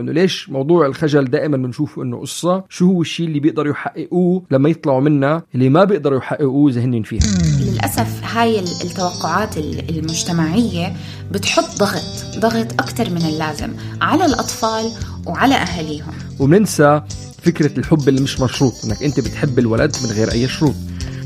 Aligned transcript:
إنه 0.00 0.12
ليش 0.12 0.48
موضوع 0.50 0.86
الخجل 0.86 1.24
دائما 1.24 1.56
بنشوفه 1.56 2.02
إنه 2.02 2.20
قصة؟ 2.20 2.64
شو 2.68 2.86
هو 2.86 3.00
الشيء 3.02 3.26
اللي 3.26 3.40
بيقدروا 3.40 3.72
يحققوه 3.72 4.42
لما 4.50 4.68
يطلعوا 4.68 5.00
منها 5.00 5.42
اللي 5.54 5.68
ما 5.68 5.84
بيقدروا 5.84 6.18
يحققوه 6.18 6.70
إذا 6.70 6.80
هن 6.80 7.02
فيها؟ 7.02 7.20
للأسف 7.60 8.24
هاي 8.24 8.58
ال- 8.58 8.82
التوقعات 8.84 9.56
ال- 9.58 9.98
المجتمعية 9.98 10.92
بتحط 11.32 11.78
ضغط 11.78 12.02
ضغط 12.38 12.72
أكثر 12.72 13.10
من 13.10 13.22
اللازم 13.22 13.70
على 14.00 14.24
الأطفال 14.26 14.90
وعلى 15.26 15.54
أهاليهم. 15.54 16.12
وبننسى 16.40 17.02
فكرة 17.42 17.78
الحب 17.78 18.08
اللي 18.08 18.20
مش 18.20 18.40
مشروط 18.40 18.72
إنك 18.84 19.02
أنت 19.02 19.20
بتحب 19.20 19.58
الولد 19.58 19.96
من 20.04 20.10
غير 20.10 20.32
أي 20.32 20.48
شروط. 20.48 20.74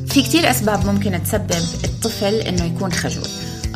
في 0.07 0.23
كتير 0.23 0.51
أسباب 0.51 0.87
ممكن 0.87 1.23
تسبب 1.23 1.51
الطفل 1.85 2.35
إنه 2.35 2.65
يكون 2.65 2.93
خجول. 2.93 3.29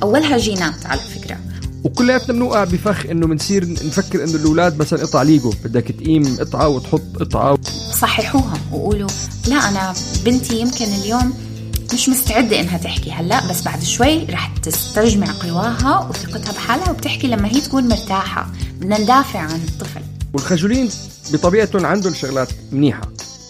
أولها 0.02 0.38
جينات 0.38 0.86
على 0.86 1.00
فكرة. 1.00 1.36
وكلياتنا 1.84 2.32
بنوقع 2.32 2.64
بفخ 2.64 3.06
إنه 3.06 3.26
بنصير 3.26 3.72
نفكر 3.72 4.24
إنه 4.24 4.34
الأولاد 4.34 4.78
مثلا 4.78 5.02
قطع 5.02 5.22
ليجو 5.22 5.52
بدك 5.64 5.92
تقيم 5.92 6.36
قطعه 6.36 6.68
وتحط 6.68 7.16
قطعه 7.20 7.58
صححوها 8.00 8.58
وقولوا 8.72 9.08
لا 9.48 9.56
أنا 9.56 9.94
بنتي 10.24 10.60
يمكن 10.60 10.84
اليوم 10.84 11.34
مش 11.94 12.08
مستعدة 12.08 12.60
إنها 12.60 12.78
تحكي. 12.78 13.12
هلأ 13.12 13.50
بس 13.50 13.62
بعد 13.62 13.82
شوي 13.82 14.24
رح 14.24 14.52
تستجمع 14.62 15.26
قواها 15.42 16.08
وثقتها 16.08 16.52
بحالها 16.52 16.90
وبتحكي 16.90 17.26
لما 17.26 17.48
هي 17.48 17.60
تكون 17.60 17.88
مرتاحة. 17.88 18.52
بدنا 18.80 19.00
ندافع 19.00 19.38
عن 19.38 19.60
الطفل. 19.68 20.00
والخجولين 20.32 20.88
بطبيعتهم 21.32 21.86
عندهم 21.86 22.14
شغلات 22.14 22.48
منيحة. 22.72 23.02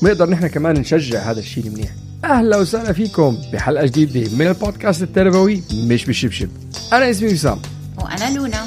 بنقدر 0.03 0.31
نحن 0.31 0.47
كمان 0.47 0.81
نشجع 0.81 1.31
هذا 1.31 1.41
الشيء 1.41 1.67
المنيح. 1.67 1.91
أهلا 2.25 2.57
وسهلا 2.57 2.93
فيكم 2.93 3.39
بحلقة 3.53 3.87
جديدة 3.87 4.37
من 4.37 4.47
البودكاست 4.47 5.03
التربوي 5.03 5.63
مش 5.75 6.05
بالشبشب. 6.05 6.49
أنا 6.93 7.11
اسمي 7.11 7.33
وسام. 7.33 7.59
وأنا 8.05 8.37
لونا. 8.37 8.63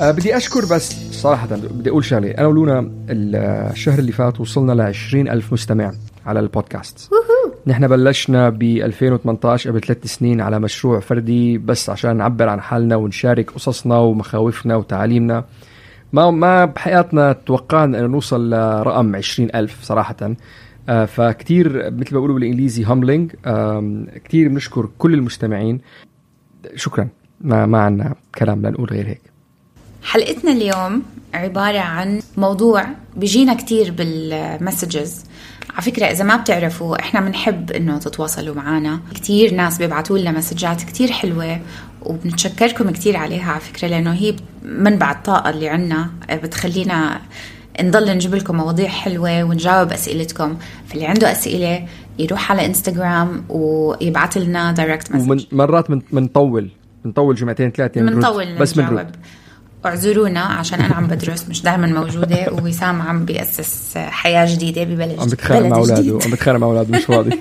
أه 0.00 0.10
بدي 0.10 0.36
أشكر 0.36 0.64
بس 0.74 1.12
صراحة 1.12 1.46
بدي 1.56 1.90
أقول 1.90 2.04
شغلة. 2.04 2.30
أنا 2.30 2.46
ولونا 2.46 2.90
الشهر 3.10 3.98
اللي 3.98 4.12
فات 4.12 4.40
وصلنا 4.40 4.72
ل 4.72 4.80
20 4.80 5.28
ألف 5.28 5.52
مستمع 5.52 5.92
على 6.26 6.40
البودكاست. 6.40 7.10
نحن 7.66 7.88
بلشنا 7.88 8.50
ب 8.50 8.62
2018 8.62 9.70
قبل 9.70 9.80
ثلاث 9.80 10.06
سنين 10.06 10.40
على 10.40 10.58
مشروع 10.60 11.00
فردي 11.00 11.58
بس 11.58 11.90
عشان 11.90 12.16
نعبر 12.16 12.48
عن 12.48 12.60
حالنا 12.60 12.96
ونشارك 12.96 13.50
قصصنا 13.50 13.98
ومخاوفنا 13.98 14.76
وتعاليمنا. 14.76 15.44
ما 16.12 16.30
ما 16.30 16.64
بحياتنا 16.64 17.32
توقعنا 17.32 17.98
إنه 17.98 18.06
نوصل 18.06 18.50
لرقم 18.50 19.16
20 19.16 19.48
ألف 19.54 19.82
صراحة. 19.82 20.34
آه، 20.88 21.04
فكتير 21.04 21.68
مثل 21.76 22.14
ما 22.14 22.20
بيقولوا 22.20 22.34
بالإنجليزي 22.34 22.84
humbling 22.84 23.32
كتير 24.24 24.48
بنشكر 24.48 24.88
كل 24.98 25.14
المستمعين. 25.14 25.80
شكرا. 26.74 27.08
ما 27.40 27.66
ما 27.66 27.78
عندنا 27.78 28.14
كلام 28.34 28.66
لنقول 28.66 28.88
غير 28.88 29.06
هيك. 29.06 29.20
حلقتنا 30.02 30.52
اليوم 30.52 31.02
عبارة 31.34 31.78
عن 31.78 32.20
موضوع 32.36 32.86
بيجينا 33.16 33.54
كتير 33.54 33.90
بال 33.92 34.18
messages 34.18 35.24
على 35.70 35.82
فكرة 35.82 36.06
إذا 36.06 36.24
ما 36.24 36.36
بتعرفوا 36.36 37.00
إحنا 37.00 37.20
بنحب 37.20 37.70
إنه 37.70 37.98
تتواصلوا 37.98 38.54
معنا 38.54 39.00
كتير 39.14 39.54
ناس 39.54 39.78
بيبعتوا 39.78 40.18
لنا 40.18 40.30
مسجات 40.30 40.82
كتير 40.82 41.10
حلوة 41.12 41.60
وبنتشكركم 42.02 42.90
كتير 42.90 43.16
عليها 43.16 43.50
على 43.52 43.60
فكرة 43.60 43.88
لأنه 43.88 44.12
هي 44.12 44.36
منبع 44.62 45.10
الطاقة 45.10 45.50
اللي 45.50 45.68
عنا 45.68 46.10
بتخلينا 46.30 47.20
نضل 47.82 48.14
نجيب 48.14 48.34
لكم 48.34 48.56
مواضيع 48.56 48.88
حلوة 48.88 49.44
ونجاوب 49.44 49.92
أسئلتكم. 49.92 50.56
فاللي 50.88 51.06
عنده 51.06 51.32
أسئلة 51.32 51.86
يروح 52.18 52.52
على 52.52 52.66
انستغرام 52.66 53.44
ويبعث 53.48 54.36
لنا 54.36 54.72
دايركت 54.72 55.12
مسج 55.12 55.46
ومرات 55.52 55.90
بنطول 55.90 56.70
بنطول 57.06 57.34
جمعتين 57.34 57.70
ثلاثة 57.70 58.00
بنرد. 58.00 58.14
بنطول 58.14 58.58
بس 58.58 58.72
بنرد 58.72 59.16
اعذرونا 59.86 60.40
عشان 60.40 60.80
أنا 60.80 60.94
عم 60.94 61.06
بدرس 61.06 61.48
مش 61.48 61.62
دائما 61.62 61.86
موجودة 61.86 62.52
ووسام 62.52 63.02
عم 63.02 63.24
بيأسس 63.24 63.98
حياة 63.98 64.54
جديدة 64.54 64.84
ببلد 64.84 65.20
عم 65.20 65.28
بتخانق 65.28 65.66
مع 65.66 65.76
أولاده. 65.76 66.18
عم 66.24 66.30
بتخانق 66.30 66.58
مع 66.58 66.66
أولاده 66.66 66.98
مش 66.98 67.04
فاضي 67.04 67.30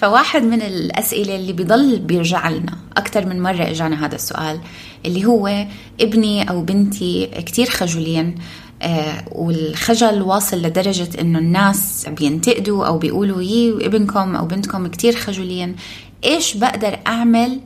فواحد 0.00 0.42
من 0.42 0.62
الأسئلة 0.62 1.36
اللي 1.36 1.52
بيضل 1.52 1.98
بيرجع 1.98 2.48
لنا 2.48 2.72
أكثر 2.96 3.26
من 3.26 3.42
مرة 3.42 3.62
إجانا 3.62 4.06
هذا 4.06 4.14
السؤال 4.14 4.60
اللي 5.06 5.24
هو 5.24 5.66
ابني 6.00 6.50
أو 6.50 6.62
بنتي 6.62 7.26
كتير 7.26 7.66
خجولين 7.66 8.34
آه، 8.82 9.24
والخجل 9.32 10.22
واصل 10.22 10.62
لدرجة 10.62 11.20
إنه 11.20 11.38
الناس 11.38 12.06
بينتقدوا 12.08 12.86
أو 12.86 12.98
بيقولوا 12.98 13.42
يي 13.42 13.86
ابنكم 13.86 14.36
أو 14.36 14.46
بنتكم 14.46 14.86
كتير 14.86 15.16
خجولين 15.16 15.76
إيش 16.24 16.56
بقدر 16.56 16.98
أعمل 17.06 17.60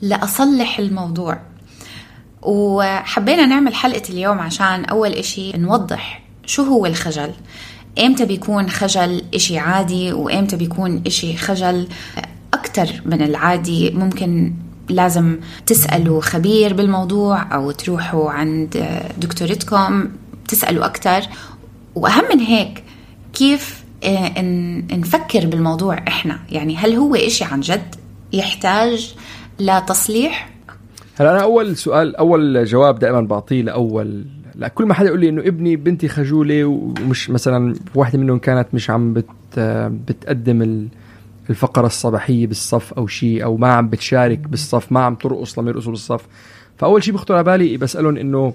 لأصلح 0.00 0.78
الموضوع. 0.78 1.40
وحبينا 2.42 3.46
نعمل 3.46 3.74
حلقة 3.74 4.02
اليوم 4.10 4.38
عشان 4.38 4.84
أول 4.84 5.12
إشي 5.12 5.52
نوضح 5.52 6.22
شو 6.46 6.62
هو 6.62 6.86
الخجل. 6.86 7.32
إمتى 7.98 8.24
بيكون 8.24 8.70
خجل 8.70 9.24
إشي 9.34 9.58
عادي 9.58 10.12
وإمتى 10.12 10.56
بيكون 10.56 11.02
إشي 11.06 11.36
خجل 11.36 11.88
أكتر 12.54 12.88
من 13.04 13.22
العادي. 13.22 13.90
ممكن 13.90 14.54
لازم 14.88 15.40
تسألوا 15.66 16.20
خبير 16.20 16.74
بالموضوع 16.74 17.54
أو 17.54 17.70
تروحوا 17.70 18.30
عند 18.30 19.00
دكتورتكم 19.18 20.08
تسألوا 20.48 20.84
أكتر. 20.84 21.22
وأهم 21.94 22.24
من 22.34 22.40
هيك 22.40 22.84
كيف 23.32 23.77
نفكر 24.98 25.46
بالموضوع 25.46 25.94
إحنا. 26.08 26.38
يعني 26.50 26.76
هل 26.76 26.92
هو 26.94 27.14
إشي 27.14 27.44
عن 27.44 27.60
جد 27.60 27.94
يحتاج 28.32 29.14
لتصليح؟ 29.60 30.50
هلا 31.16 31.30
أنا 31.30 31.42
أول 31.42 31.76
سؤال 31.76 32.16
أول 32.16 32.64
جواب 32.64 32.98
دائما 32.98 33.20
بعطيه 33.20 33.62
لأول 33.62 34.24
لا 34.54 34.68
كل 34.68 34.84
ما 34.84 34.94
حدا 34.94 35.08
يقول 35.08 35.20
لي 35.20 35.28
إنه 35.28 35.40
ابني 35.42 35.76
بنتي 35.76 36.08
خجولة 36.08 36.64
ومش 36.64 37.30
مثلا 37.30 37.74
واحدة 37.94 38.18
منهم 38.18 38.38
كانت 38.38 38.68
مش 38.72 38.90
عم 38.90 39.12
بت 39.14 39.26
بتقدم 40.08 40.62
ال- 40.62 40.88
الفقرة 41.50 41.86
الصباحية 41.86 42.46
بالصف 42.46 42.92
أو 42.92 43.06
شيء 43.06 43.44
أو 43.44 43.56
ما 43.56 43.72
عم 43.72 43.88
بتشارك 43.88 44.38
بالصف 44.38 44.92
ما 44.92 45.00
عم 45.00 45.14
ترقص 45.14 45.58
لما 45.58 45.70
يرقصوا 45.70 45.90
بالصف. 45.92 46.20
فأول 46.78 47.02
شيء 47.04 47.14
بخطر 47.14 47.34
على 47.34 47.44
بالي 47.44 47.76
بسألهم 47.76 48.16
إنه 48.16 48.52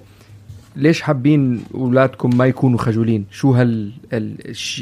ليش 0.75 1.01
حابين 1.01 1.63
أولادكم 1.75 2.37
ما 2.37 2.45
يكونوا 2.45 2.77
خجولين؟ 2.79 3.25
شو 3.31 3.51
هال 3.51 3.91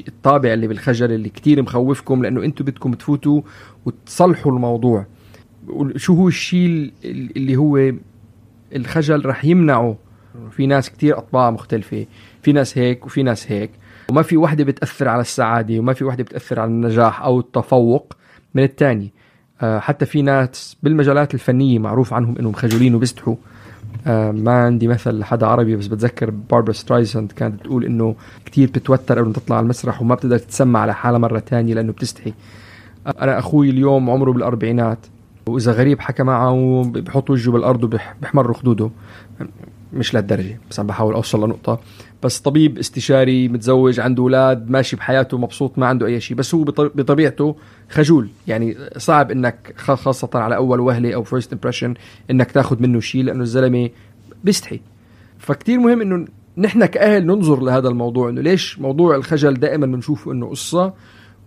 الطابع 0.07 0.53
اللي 0.53 0.67
بالخجل 0.67 1.11
اللي 1.11 1.29
كتير 1.29 1.61
مخوفكم؟ 1.61 2.23
لأنه 2.23 2.43
أنتم 2.43 2.65
بدكم 2.65 2.93
تفوتوا 2.93 3.41
وتصلحوا 3.85 4.51
الموضوع. 4.51 5.05
شو 5.95 6.13
هو 6.13 6.27
الشيء 6.27 6.91
اللي 7.05 7.55
هو 7.55 7.91
الخجل 8.75 9.25
رح 9.25 9.45
يمنعه؟ 9.45 9.97
في 10.51 10.67
ناس 10.67 10.89
كتير 10.89 11.17
أطباع 11.17 11.51
مختلفة. 11.51 12.05
في 12.41 12.51
ناس 12.51 12.77
هيك 12.77 13.05
وفي 13.05 13.23
ناس 13.23 13.51
هيك. 13.51 13.69
وما 14.09 14.21
في 14.21 14.37
وحدة 14.37 14.63
بتأثر 14.63 15.07
على 15.07 15.21
السعادة 15.21 15.79
وما 15.79 15.93
في 15.93 16.03
وحدة 16.03 16.23
بتأثر 16.23 16.59
على 16.59 16.71
النجاح 16.71 17.21
أو 17.21 17.39
التفوق. 17.39 18.13
من 18.55 18.63
الثاني 18.63 19.11
آه، 19.61 19.79
حتى 19.79 20.05
في 20.05 20.21
ناس 20.21 20.77
بالمجالات 20.83 21.33
الفنية 21.33 21.79
معروف 21.79 22.13
عنهم 22.13 22.37
إنهم 22.37 22.53
خجولين 22.53 22.95
وبيستحوا. 22.95 23.35
ما 24.31 24.51
عندي 24.51 24.87
مثل 24.87 25.19
لحدا 25.19 25.47
عربي 25.47 25.75
بس 25.75 25.87
بتذكر 25.87 26.29
باربرا 26.29 26.73
سترايسند 26.73 27.31
كانت 27.31 27.59
بتقول 27.61 27.85
إنه 27.85 28.15
كتير 28.45 28.67
بتتوتر 28.67 29.19
قبل 29.19 29.27
ما 29.27 29.33
تطلع 29.33 29.55
على 29.55 29.63
المسرح 29.63 30.01
وما 30.01 30.15
بتقدر 30.15 30.37
تتسمع 30.37 30.79
على 30.79 30.93
حالها 30.93 31.19
مرة 31.19 31.39
تانية 31.39 31.73
لأنه 31.73 31.91
بتستحي. 31.91 32.33
آه، 33.07 33.15
أنا 33.21 33.39
أخوي 33.39 33.69
اليوم 33.69 34.09
عمره 34.09 34.31
بالأربعينات 34.31 34.99
وإذا 35.47 35.71
غريب 35.71 35.99
حكى 35.99 36.23
معه 36.23 36.83
بحط 36.85 37.29
وجهه 37.29 37.51
بالأرض 37.51 37.83
وبيحمر 37.83 38.53
خدوده. 38.53 38.89
مش 39.93 40.13
لهالدرجة 40.13 40.59
بس 40.69 40.79
عم 40.79 40.87
بحاول 40.87 41.13
أوصل 41.13 41.45
لنقطة. 41.45 41.79
بس 42.23 42.39
طبيب 42.39 42.77
استشاري 42.77 43.47
متزوج 43.47 43.99
عنده 43.99 44.23
أولاد 44.23 44.69
ماشي 44.69 44.95
بحياته 44.95 45.37
مبسوط 45.37 45.79
ما 45.79 45.87
عنده 45.87 46.05
أي 46.05 46.19
شيء. 46.19 46.37
بس 46.37 46.55
هو 46.55 46.63
بطبيعته 46.63 47.55
خجول. 47.89 48.29
يعني 48.47 48.77
صعب 48.97 49.31
إنك 49.31 49.73
خاصة 49.77 50.29
على 50.35 50.55
أول 50.55 50.79
وهلة 50.79 51.13
أو 51.13 51.23
first 51.23 51.53
impression 51.53 51.93
إنك 52.31 52.51
تاخذ 52.51 52.81
منه 52.81 52.99
شيء 52.99 53.23
لأنه 53.23 53.43
الزلمة 53.43 53.89
بيستحي. 54.43 54.79
فكتير 55.39 55.79
مهم 55.79 56.01
إنه 56.01 56.27
نحن 56.57 56.85
كأهل 56.85 57.25
ننظر 57.25 57.63
لهذا 57.63 57.87
الموضوع 57.89 58.29
إنه 58.29 58.41
ليش 58.41 58.79
موضوع 58.79 59.15
الخجل 59.15 59.53
دائما 59.53 59.85
بنشوفه 59.85 60.31
إنه 60.31 60.49
قصة 60.49 60.93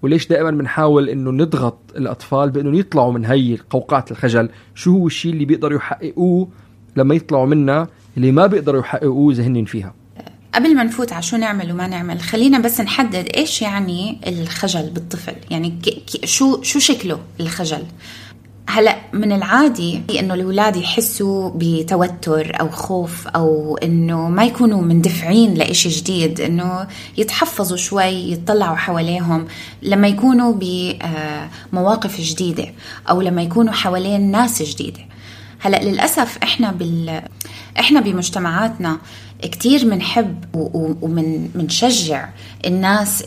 وليش 0.02 0.28
دائما 0.28 0.50
بنحاول 0.50 1.08
إنه 1.08 1.30
نضغط 1.30 1.78
الأطفال 1.96 2.50
بإنه 2.50 2.78
يطلعوا 2.78 3.12
من 3.12 3.24
هي 3.24 3.58
قوقعة 3.70 4.04
الخجل؟ 4.10 4.48
شو 4.74 4.92
هو 4.92 5.06
الشيء 5.06 5.32
اللي 5.32 5.44
بيقدروا 5.44 5.76
يحققوه 5.76 6.48
لما 6.96 7.14
يطلعوا 7.14 7.46
منها 7.46 7.88
اللي 8.16 8.32
ما 8.32 8.46
بيقدروا 8.46 8.80
يحققوه 8.80 9.32
اذا 9.32 9.42
هن 9.42 9.64
فيها؟ 9.64 9.94
قبل 10.54 10.74
ما 10.74 10.84
نفوت 10.84 11.12
على 11.12 11.22
شو 11.22 11.36
نعمل 11.36 11.72
وما 11.72 11.86
نعمل 11.86 12.20
خلينا 12.20 12.58
بس 12.58 12.80
نحدد 12.80 13.28
إيش 13.36 13.62
يعني 13.62 14.20
الخجل 14.26 14.90
بالطفل. 14.90 15.34
يعني 15.50 15.78
شو 16.24 16.62
شو 16.62 16.78
شكله 16.78 17.18
الخجل؟ 17.40 17.82
هلا 18.68 18.96
من 19.12 19.32
العادي 19.32 20.02
إنه 20.20 20.34
الأولاد 20.34 20.76
يحسوا 20.76 21.50
بتوتر 21.54 22.60
أو 22.60 22.70
خوف 22.70 23.28
أو 23.28 23.76
إنه 23.76 24.28
ما 24.28 24.44
يكونوا 24.44 24.82
مندفعين 24.82 25.54
لإشي 25.54 25.88
جديد 25.88 26.40
إنه 26.40 26.86
يتحفظوا 27.16 27.76
شوي 27.76 28.32
يطلعوا 28.32 28.76
حواليهم 28.76 29.46
لما 29.82 30.08
يكونوا 30.08 30.54
بمواقف 31.72 32.20
جديدة 32.20 32.66
أو 33.10 33.20
لما 33.20 33.42
يكونوا 33.42 33.72
حوالين 33.72 34.30
ناس 34.30 34.62
جديدة. 34.62 35.00
هلا 35.60 35.84
للأسف 35.84 36.38
إحنا 36.42 36.72
بال 36.72 37.22
إحنا 37.80 38.00
بمجتمعاتنا 38.00 38.98
كتير 39.42 39.84
بنحب 39.84 40.44
ومن 41.02 41.50
منشجع 41.54 42.28
الناس 42.66 43.24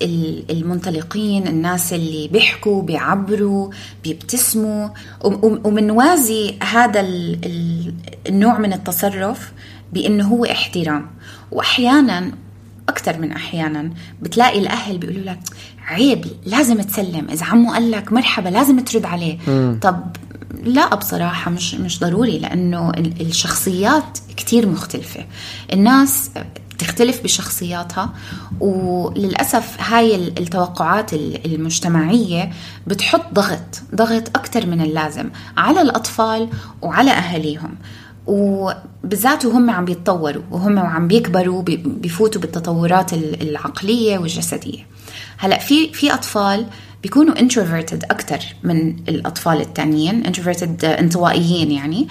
المنطلقين 0.50 1.48
الناس 1.48 1.94
اللي 1.94 2.28
بيحكوا 2.28 2.82
بيعبروا 2.82 3.72
بيبتسموا. 4.04 4.90
ومنوازي 5.24 6.56
هذا 6.72 7.06
النوع 8.28 8.58
من 8.58 8.74
التصرف 8.74 9.52
بإنه 9.94 10.28
هو 10.28 10.46
احترام. 10.46 11.08
وأحيانا 11.52 12.32
أكثر 12.90 13.20
من 13.20 13.32
أحيانا 13.32 13.92
بتلاقي 14.22 14.60
الأهل 14.60 14.98
بيقولوا 14.98 15.24
لك 15.24 15.40
عيب 15.88 16.26
لازم 16.46 16.82
تسلم 16.82 17.28
إذا 17.32 17.46
عمو 17.46 17.74
قال 17.74 17.92
لك 17.92 18.14
مرحبا 18.14 18.50
لازم 18.50 18.80
ترد 18.80 19.06
عليه. 19.06 19.38
طب 19.82 20.04
لا 20.64 20.96
بصراحة 20.96 21.52
مش 21.52 21.76
مش 21.76 22.00
ضروري 22.00 22.40
لأنه 22.40 22.92
الشخصيات 22.98 24.18
كتير 24.38 24.68
مختلفة. 24.70 25.26
الناس 25.74 26.30
تختلف 26.80 27.24
بشخصياتها 27.24 28.14
وللأسف 28.60 29.78
هاي 29.80 30.16
التوقعات 30.16 31.14
المجتمعية 31.14 32.50
بتحط 32.88 33.34
ضغط 33.34 33.82
ضغط 33.96 34.38
أكثر 34.38 34.66
من 34.66 34.82
اللازم 34.82 35.30
على 35.58 35.82
الأطفال 35.82 36.50
وعلى 36.82 37.12
أهاليهم. 37.12 37.76
وبالذات 38.28 39.46
وهم 39.46 39.70
عم 39.70 39.86
بيتطوروا 39.86 40.44
وهم 40.52 40.80
عم 40.80 41.08
بيكبروا 41.08 41.62
بيفوتوا 41.78 42.42
بالتطورات 42.42 43.14
العقلية 43.14 44.18
والجسدية. 44.18 44.86
هلأ 45.38 45.60
في 45.60 45.94
في 45.94 46.14
أطفال 46.14 46.66
بيكونوا 47.04 47.36
introverted 47.36 48.04
أكثر 48.12 48.40
من 48.64 48.96
الأطفال 49.10 49.62
التانيين 49.62 50.24
introverted 50.24 50.86
انطوائيين 50.86 51.72
يعني. 51.72 52.08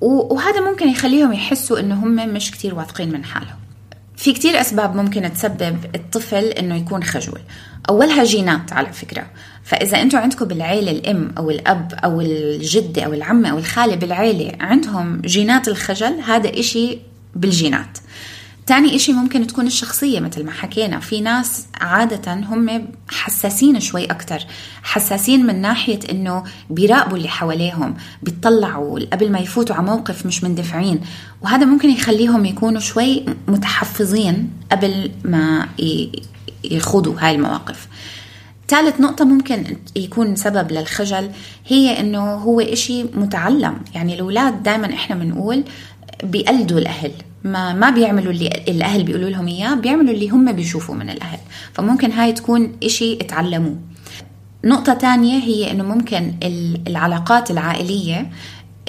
وهذا 0.00 0.70
ممكن 0.70 0.88
يخليهم 0.88 1.32
يحسوا 1.32 1.80
إنه 1.80 1.94
هم 1.94 2.34
مش 2.34 2.50
كتير 2.50 2.74
واثقين 2.74 3.12
من 3.12 3.24
حالهم. 3.24 3.58
في 4.16 4.32
كتير 4.32 4.60
أسباب 4.60 4.96
ممكن 4.96 5.32
تسبب 5.32 5.76
الطفل 5.94 6.44
إنه 6.44 6.76
يكون 6.76 7.04
خجول. 7.04 7.40
أولها 7.88 8.24
جينات 8.24 8.72
على 8.72 8.92
فكرة. 8.92 9.26
فإذا 9.64 10.02
أنتم 10.02 10.18
عندكم 10.18 10.44
بالعيلة 10.44 10.90
الأم 10.90 11.32
أو 11.38 11.50
الأب 11.50 11.92
أو 12.04 12.20
الجدة 12.20 13.02
أو 13.02 13.12
العمة 13.12 13.48
أو 13.48 13.58
الخالة 13.58 13.94
بالعيلة 13.94 14.52
عندهم 14.60 15.20
جينات 15.20 15.68
الخجل 15.68 16.20
هذا 16.20 16.58
إشي 16.58 16.98
بالجينات. 17.34 17.98
تاني 18.68 18.96
إشي 18.96 19.12
ممكن 19.12 19.46
تكون 19.46 19.66
الشخصية 19.66 20.20
مثل 20.20 20.44
ما 20.44 20.50
حكينا 20.52 21.00
في 21.00 21.20
ناس 21.20 21.66
عادة 21.80 22.32
هم 22.32 22.88
حساسين 23.08 23.80
شوي 23.80 24.04
أكتر 24.04 24.46
حساسين 24.82 25.46
من 25.46 25.60
ناحية 25.60 25.98
إنه 26.10 26.44
بيراقبوا 26.70 27.16
اللي 27.16 27.28
حواليهم 27.28 27.96
بيطلعوا 28.22 29.00
قبل 29.12 29.32
ما 29.32 29.38
يفوتوا 29.38 29.76
على 29.76 29.86
موقف 29.86 30.26
مش 30.26 30.44
مندفعين 30.44 31.00
وهذا 31.42 31.64
ممكن 31.64 31.90
يخليهم 31.90 32.44
يكونوا 32.44 32.80
شوي 32.80 33.24
متحفظين 33.48 34.50
قبل 34.72 35.10
ما 35.24 35.68
يخوضوا 36.64 37.14
هاي 37.18 37.34
المواقف. 37.34 37.88
ثالث 38.68 39.00
نقطة 39.00 39.24
ممكن 39.24 39.76
يكون 39.96 40.36
سبب 40.36 40.72
للخجل 40.72 41.30
هي 41.66 42.00
إنه 42.00 42.34
هو 42.34 42.60
إشي 42.60 43.02
متعلم 43.02 43.78
يعني 43.94 44.14
الأولاد 44.14 44.62
دائما 44.62 44.94
إحنا 44.94 45.16
بنقول 45.16 45.64
بيقلدوا 46.24 46.78
الأهل. 46.78 47.12
ما 47.44 47.72
ما 47.72 47.90
بيعملوا 47.90 48.32
اللي 48.32 48.62
الأهل 48.68 49.02
بيقولوا 49.02 49.30
لهم 49.30 49.48
إياه 49.48 49.74
بيعملوا 49.74 50.14
اللي 50.14 50.28
هم 50.28 50.52
بيشوفوا 50.52 50.94
من 50.94 51.10
الأهل. 51.10 51.38
فممكن 51.72 52.12
هاي 52.12 52.32
تكون 52.32 52.72
إشي 52.82 53.14
اتعلموه. 53.14 53.76
نقطة 54.64 54.94
تانية 54.94 55.38
هي 55.38 55.70
إنه 55.70 55.84
ممكن 55.84 56.34
العلاقات 56.86 57.50
العائلية 57.50 58.30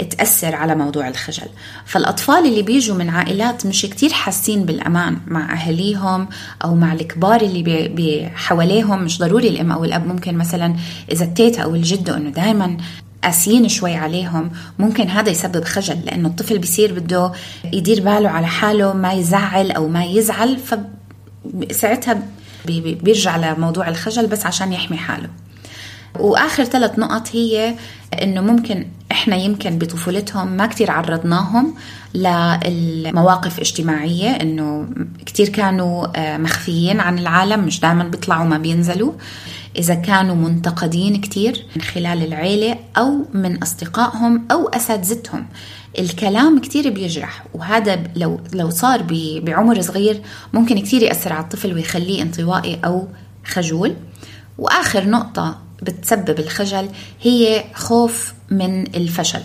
تأثر 0.09 0.55
على 0.55 0.75
موضوع 0.75 1.07
الخجل. 1.07 1.47
فالأطفال 1.85 2.45
اللي 2.45 2.61
بيجوا 2.61 2.95
من 2.95 3.09
عائلات 3.09 3.65
مش 3.65 3.81
كتير 3.81 4.13
حاسين 4.13 4.63
بالأمان 4.63 5.17
مع 5.27 5.53
أهليهم 5.53 6.27
أو 6.63 6.75
مع 6.75 6.93
الكبار 6.93 7.41
اللي 7.41 8.31
حواليهم. 8.35 9.03
مش 9.03 9.19
ضروري 9.19 9.47
الأم 9.47 9.71
أو 9.71 9.83
الأب 9.85 10.07
ممكن 10.07 10.37
مثلا 10.37 10.75
إذا 11.11 11.25
التيتا 11.25 11.61
أو 11.61 11.75
الجدة 11.75 12.17
أنه 12.17 12.29
دايما 12.29 12.77
قاسيين 13.23 13.67
شوي 13.69 13.95
عليهم 13.95 14.51
ممكن 14.79 15.07
هذا 15.07 15.29
يسبب 15.29 15.63
خجل 15.63 15.99
لأنه 16.05 16.27
الطفل 16.27 16.57
بيصير 16.57 16.93
بده 16.99 17.31
يدير 17.73 18.01
باله 18.01 18.29
على 18.29 18.47
حاله 18.47 18.93
ما 18.93 19.13
يزعل 19.13 19.71
أو 19.71 19.87
ما 19.87 20.05
يزعل 20.05 20.57
فساعتها 21.69 22.21
بيرجع 22.65 23.37
لموضوع 23.37 23.89
الخجل 23.89 24.27
بس 24.27 24.45
عشان 24.45 24.73
يحمي 24.73 24.97
حاله. 24.97 25.29
وآخر 26.19 26.63
ثلاث 26.63 26.99
نقط 26.99 27.27
هي 27.35 27.75
إنه 28.21 28.41
ممكن 28.41 28.87
إحنا 29.11 29.35
يمكن 29.35 29.77
بطفولتهم 29.77 30.47
ما 30.47 30.65
كتير 30.65 30.91
عرضناهم 30.91 31.75
للمواقف 32.13 33.59
اجتماعية 33.59 34.29
إنه 34.29 34.87
كتير 35.25 35.49
كانوا 35.49 36.07
آه، 36.15 36.37
مخفيين 36.37 36.99
عن 36.99 37.19
العالم 37.19 37.65
مش 37.65 37.79
دائما 37.79 38.03
بيطلعوا 38.03 38.45
ما 38.45 38.57
بينزلوا. 38.57 39.13
إذا 39.79 39.95
كانوا 39.95 40.35
منتقدين 40.35 41.21
كتير 41.21 41.65
من 41.75 41.81
خلال 41.81 42.23
العيلة 42.23 42.79
أو 42.97 43.25
من 43.33 43.63
أصدقائهم 43.63 44.47
أو 44.51 44.67
أساتذتهم. 44.67 45.47
الكلام 45.99 46.59
كتير 46.59 46.89
بيجرح 46.89 47.45
وهذا 47.53 48.03
لو 48.15 48.39
لو 48.53 48.69
صار 48.69 49.03
بعمر 49.43 49.81
صغير 49.81 50.21
ممكن 50.53 50.79
كتير 50.79 51.01
يأثر 51.01 51.33
على 51.33 51.43
الطفل 51.43 51.73
ويخليه 51.73 52.21
انطوائي 52.21 52.79
أو 52.85 53.07
خجول. 53.45 53.95
وآخر 54.57 55.09
نقطة 55.09 55.57
بتسبب 55.81 56.39
الخجل 56.39 56.89
هي 57.21 57.63
خوف 57.73 58.33
من 58.51 58.95
الفشل. 58.95 59.43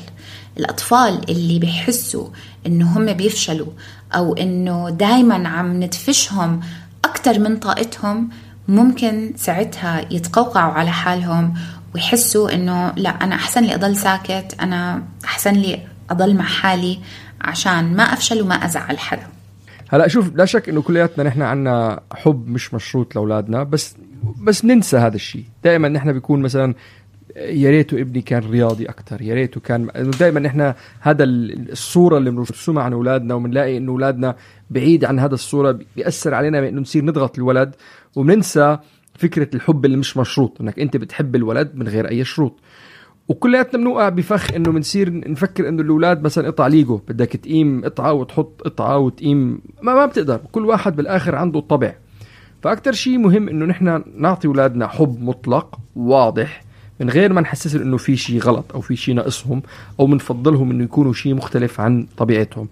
الأطفال 0.59 1.31
اللي 1.31 1.59
بيحسوا 1.59 2.29
إنه 2.67 2.99
هم 2.99 3.13
بيفشلوا 3.13 3.73
أو 4.15 4.35
إنه 4.35 4.91
دايما 4.91 5.49
عم 5.49 5.83
ندفشهم 5.83 6.61
أكتر 7.05 7.39
من 7.39 7.57
طاقتهم 7.57 8.29
ممكن 8.69 9.33
ساعتها 9.37 10.13
يتقوقعوا 10.13 10.73
على 10.73 10.91
حالهم 10.91 11.55
ويحسوا 11.95 12.55
إنه 12.55 12.93
لا 12.97 13.11
أنا 13.11 13.35
أحسن 13.35 13.63
لي 13.63 13.75
أضل 13.75 13.97
ساكت 13.97 14.57
أنا 14.61 15.03
أحسن 15.25 15.53
لي 15.53 15.81
أضل 16.11 16.37
مع 16.37 16.45
حالي 16.45 16.99
عشان 17.41 17.97
ما 17.97 18.03
أفشل 18.03 18.43
وما 18.43 18.55
أزعل 18.55 18.99
حدا. 18.99 19.27
هلا 19.89 20.09
شوف 20.09 20.31
لا 20.35 20.45
شك 20.45 20.69
إنه 20.69 20.83
كلياتنا 20.83 21.25
نحن 21.25 21.43
عنا 21.43 22.01
حب 22.15 22.49
مش 22.49 22.75
مشروط 22.75 23.15
لأولادنا 23.15 23.63
بس 23.63 23.97
بس 24.43 24.65
ننسى 24.65 24.97
هذا 24.97 25.15
الشيء. 25.15 25.45
دائما 25.65 25.89
نحن 25.89 26.13
بيكون 26.13 26.43
مثلا 26.43 26.75
يا 27.37 27.71
ريته 27.71 28.01
ابني 28.01 28.23
كان 28.23 28.51
رياضي 28.51 28.85
أكثر 28.85 29.23
يا 29.23 29.35
ريته 29.35 29.61
كان 29.61 29.91
دائما 30.21 30.41
نحن 30.41 30.75
هذا 31.01 31.25
الصورة 31.25 32.19
اللي 32.19 32.31
بنرسمها 32.31 32.83
عن 32.83 32.93
أولادنا 32.93 33.35
وبنلاقي 33.35 33.77
إنه 33.77 33.93
أولادنا 33.93 34.37
بعيد 34.71 35.05
عن 35.05 35.19
هذا 35.19 35.35
الصورة 35.35 35.79
بيأثر 35.97 36.35
علينا 36.35 36.61
بانه 36.61 36.81
نصير 36.81 37.05
نضغط 37.05 37.39
الولد 37.39 37.75
وبننسى 38.17 38.79
فكرة 39.15 39.49
الحب 39.55 39.85
اللي 39.85 39.97
مش 39.97 40.17
مشروط 40.17 40.61
إنك 40.61 40.81
أنت 40.81 40.97
بتحب 40.97 41.37
الولد 41.37 41.71
من 41.75 41.89
غير 41.89 42.09
أي 42.09 42.25
شروط. 42.25 42.61
وكلياتنا 43.29 43.81
بنوقع 43.81 44.09
بفخ 44.09 44.55
إنه 44.55 44.73
بنصير 44.73 45.31
نفكر 45.31 45.69
إنه 45.69 45.83
الأولاد 45.83 46.23
مثلا 46.23 46.47
قطع 46.47 46.67
ليجو 46.67 46.97
بدك 46.97 47.29
تقيم 47.29 47.85
قطعه 47.85 48.13
وتحط 48.13 48.63
قطعه 48.63 48.99
وتقيم 48.99 49.61
ما 49.83 49.95
ما 49.95 50.07
بتقدر 50.07 50.41
كل 50.53 50.67
واحد 50.67 50.97
بالآخر 50.97 51.35
عنده 51.35 51.61
طبع. 51.61 51.95
فاكثر 52.63 52.93
شيء 52.93 53.19
مهم 53.19 53.49
إنه 53.49 53.67
نحن 53.67 54.05
نعطي 54.17 54.49
أولادنا 54.49 54.87
حب 54.87 55.23
مطلق 55.23 55.79
واضح 55.97 56.64
من 57.01 57.11
غير 57.11 57.33
ما 57.33 57.41
نحسسهم 57.41 57.83
إنه 57.83 57.97
في 57.97 58.17
شيء 58.17 58.41
غلط 58.41 58.65
أو 58.75 58.81
في 58.81 58.97
شيء 58.97 59.15
ناقصهم 59.15 59.63
أو 60.01 60.07
بنفضلهم 60.07 60.71
إنه 60.71 60.85
يكونوا 60.85 61.13
شيء 61.13 61.35
مختلف 61.35 61.81
عن 61.81 62.07
طبيعتهم. 62.17 62.69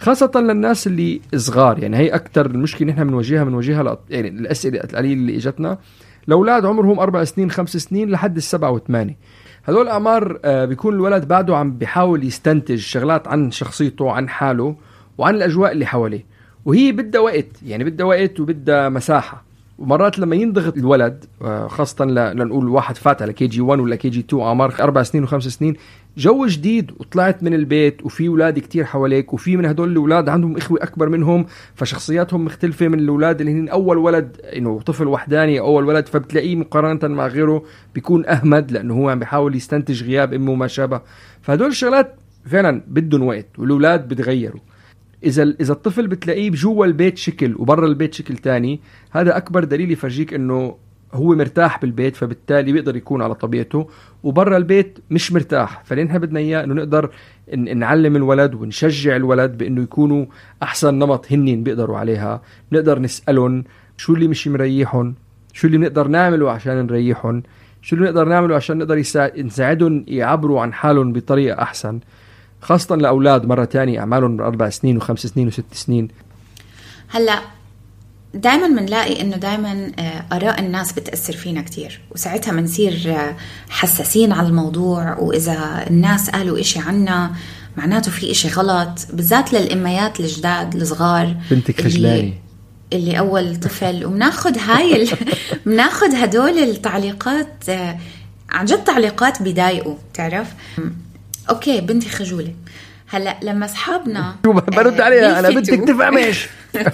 خاصة 0.00 0.30
للناس 0.34 0.86
اللي 0.86 1.20
صغار 1.36 1.78
يعني 1.78 1.96
هي 1.96 2.08
أكثر 2.08 2.46
المشكلة 2.46 2.92
نحن 2.92 3.04
بنواجهها 3.04 3.44
بنواجهها. 3.44 3.98
يعني 4.10 4.28
الأسئلة 4.28 4.80
القليلة 4.80 5.20
اللي 5.20 5.36
إجتنا 5.36 5.78
لأولاد 6.26 6.64
عمرهم 6.66 7.00
أربع 7.00 7.24
سنين 7.24 7.50
خمس 7.50 7.76
سنين 7.76 8.10
لحد 8.10 8.36
السبعة 8.36 8.70
وثمانية. 8.70 9.16
هذول 9.62 9.82
الأعمار 9.82 10.38
آه، 10.44 10.64
بيكون 10.64 10.94
الولد 10.94 11.28
بعده 11.28 11.56
عم 11.56 11.72
بيحاول 11.72 12.24
يستنتج 12.24 12.78
شغلات 12.78 13.28
عن 13.28 13.50
شخصيته 13.50 14.10
عن 14.10 14.28
حاله 14.28 14.76
وعن 15.18 15.34
الأجواء 15.34 15.72
اللي 15.72 15.86
حواليه. 15.86 16.24
وهي 16.64 16.92
بدها 16.92 17.20
وقت 17.20 17.46
يعني 17.66 17.84
بدها 17.84 18.06
وقت 18.06 18.40
وبدها 18.40 18.88
مساحة. 18.88 19.44
ومرات 19.78 20.18
لما 20.18 20.36
ينضغط 20.36 20.76
الولد 20.76 21.24
آه، 21.42 21.68
خاصة 21.68 22.04
لنقول 22.04 22.68
واحد 22.68 22.96
فات 22.96 23.22
على 23.22 23.32
KG 23.32 23.60
1 23.60 23.80
ولا 23.80 23.96
KG 23.96 24.20
2 24.20 24.42
أعمار 24.42 24.74
أربع 24.80 25.02
سنين 25.02 25.24
وخمس 25.24 25.48
سنين 25.48 25.76
جو 26.16 26.46
جديد 26.46 26.92
وطلعت 26.98 27.42
من 27.42 27.54
البيت 27.54 28.04
وفي 28.04 28.28
أولاد 28.28 28.58
كتير 28.58 28.84
حواليك 28.84 29.32
وفي 29.34 29.56
من 29.56 29.66
هدول 29.66 29.92
الأولاد 29.92 30.28
عندهم 30.28 30.56
إخوة 30.56 30.78
أكبر 30.82 31.08
منهم 31.08 31.46
فشخصياتهم 31.74 32.44
مختلفة 32.44 32.88
من 32.88 32.98
الأولاد 32.98 33.40
اللي 33.40 33.52
هن 33.52 33.68
أول 33.68 33.98
ولد 33.98 34.36
إنه 34.56 34.80
طفل 34.80 35.06
وحداني 35.06 35.60
أول 35.60 35.84
ولد 35.84 36.06
فبتلاقيه 36.08 36.56
مقارنة 36.56 37.14
مع 37.14 37.26
غيره 37.26 37.62
بيكون 37.94 38.26
أهمد 38.26 38.72
لأنه 38.72 38.94
هو 38.94 39.08
عم 39.08 39.18
بيحاول 39.18 39.56
يستنتج 39.56 40.04
غياب 40.04 40.34
أمه 40.34 40.52
وما 40.52 40.66
شابه. 40.66 41.00
فهدول 41.42 41.68
الشغلات 41.68 42.14
فعلا 42.46 42.82
بدهم 42.86 43.22
وقت 43.22 43.46
والأولاد 43.58 44.08
بتغيروا. 44.08 44.60
إذا 45.24 45.42
إذا 45.60 45.72
الطفل 45.72 46.06
بتلاقيه 46.06 46.50
جوا 46.50 46.86
البيت 46.86 47.18
شكل 47.18 47.54
وبرا 47.58 47.86
البيت 47.86 48.14
شكل 48.14 48.36
تاني 48.36 48.80
هذا 49.10 49.36
أكبر 49.36 49.64
دليل 49.64 49.90
يفرجيك 49.90 50.34
إنه 50.34 50.76
هو 51.12 51.34
مرتاح 51.34 51.80
بالبيت 51.80 52.16
فبالتالي 52.16 52.72
بيقدر 52.72 52.96
يكون 52.96 53.22
على 53.22 53.34
طبيعته. 53.34 53.88
وبرا 54.22 54.56
البيت 54.56 54.98
مش 55.10 55.32
مرتاح 55.32 55.84
فلين 55.84 56.06
بدنا 56.06 56.40
إياه 56.40 56.64
إنه 56.64 56.74
نقدر 56.74 57.10
نعلم 57.56 58.16
الولد 58.16 58.54
ونشجع 58.54 59.16
الولد 59.16 59.58
بإنه 59.58 59.82
يكونوا 59.82 60.26
أحسن 60.62 60.94
نمط 60.94 61.32
هنين 61.32 61.62
بيقدروا 61.62 61.98
عليها. 61.98 62.42
نقدر 62.72 62.98
نسألهم 62.98 63.64
شو 63.96 64.14
اللي 64.14 64.28
مش 64.28 64.48
مريحهم 64.48 65.14
شو 65.52 65.66
اللي 65.66 65.78
بنقدر 65.78 66.08
نعمله 66.08 66.50
عشان 66.50 66.86
نريحهم 66.86 67.42
شو 67.82 67.96
اللي 67.96 68.06
نقدر 68.06 68.28
نعمله 68.28 68.56
عشان 68.56 68.78
نقدر 68.78 68.98
نساعدهم 69.38 70.04
يعبروا 70.08 70.60
عن 70.60 70.72
حالهم 70.72 71.12
بطريقة 71.12 71.62
أحسن. 71.62 72.00
خاصة 72.60 72.96
لأولاد 72.96 73.46
مرة 73.46 73.64
تانية 73.64 74.00
أعمالهم 74.00 74.40
أربع 74.40 74.70
سنين 74.70 74.96
وخمس 74.96 75.26
سنين 75.26 75.46
وست 75.46 75.64
سنين. 75.72 76.08
هلأ 77.08 77.40
دائما 78.34 78.68
بنلاقي 78.80 79.20
إنه 79.20 79.36
دائما 79.36 79.92
آه، 79.98 80.24
آراء 80.32 80.60
الناس 80.60 80.92
بتأثر 80.92 81.32
فينا 81.32 81.60
كثير 81.60 82.00
وساعتها 82.10 82.52
بنصير 82.52 83.02
آه، 83.06 83.36
حساسين 83.68 84.32
على 84.32 84.48
الموضوع 84.48 85.18
وإذا 85.18 85.86
الناس 85.90 86.30
قالوا 86.30 86.60
إشي 86.60 86.78
عنا 86.78 87.32
معناته 87.76 88.10
في 88.10 88.30
إشي 88.30 88.48
غلط 88.48 88.98
بالذات 89.12 89.52
للأميات 89.52 90.20
الجداد 90.20 90.74
الصغار. 90.74 91.36
بنتك 91.50 91.80
خجلاني 91.80 92.34
اللي 92.92 93.18
أول 93.18 93.56
طفل 93.56 94.04
وبناخذ 94.04 94.58
هاي 94.58 95.02
ال... 95.02 95.08
بناخذ 95.66 96.14
هدول 96.14 96.58
التعليقات 96.58 97.68
آه، 97.68 97.98
عن 98.50 98.64
جد 98.64 98.84
تعليقات 98.84 99.42
بيضايقوا 99.42 99.96
تعرف؟ 100.14 100.54
أوكي 101.50 101.80
بنتي 101.80 102.08
خجولة. 102.08 102.54
هلأ 103.08 103.36
لما 103.42 103.66
أصحابنا 103.66 104.36
برد 104.76 105.00
عليها 105.00 105.38
أنا 105.38 105.50
بنتك 105.50 105.88
تفهمش 105.88 106.46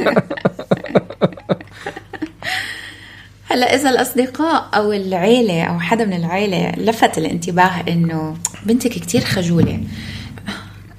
هلأ 3.50 3.75
إذا 3.75 3.90
الأصدقاء 3.90 4.68
أو 4.75 4.92
العيلة 4.92 5.64
أو 5.64 5.80
حدا 5.80 6.04
من 6.04 6.12
العيلة 6.12 6.73
لفت 6.76 7.18
الانتباه 7.18 7.85
إنه 7.88 8.37
بنتك 8.66 8.90
كتير 8.90 9.21
خجولة. 9.21 9.80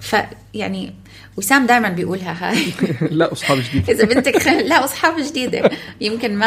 فيعني 0.01 0.93
وسام 1.37 1.65
دائما 1.65 1.89
بيقولها 1.89 2.49
هاي. 2.49 2.65
لا 3.19 3.31
أصحاب 3.31 3.57
جديدة. 3.57 3.93
إذا 3.93 4.05
بنتك 4.05 4.37
خ... 4.37 4.47
لا 4.47 4.83
أصحاب 4.83 5.13
جديدة. 5.19 5.69
يمكن 6.01 6.35
ما 6.35 6.45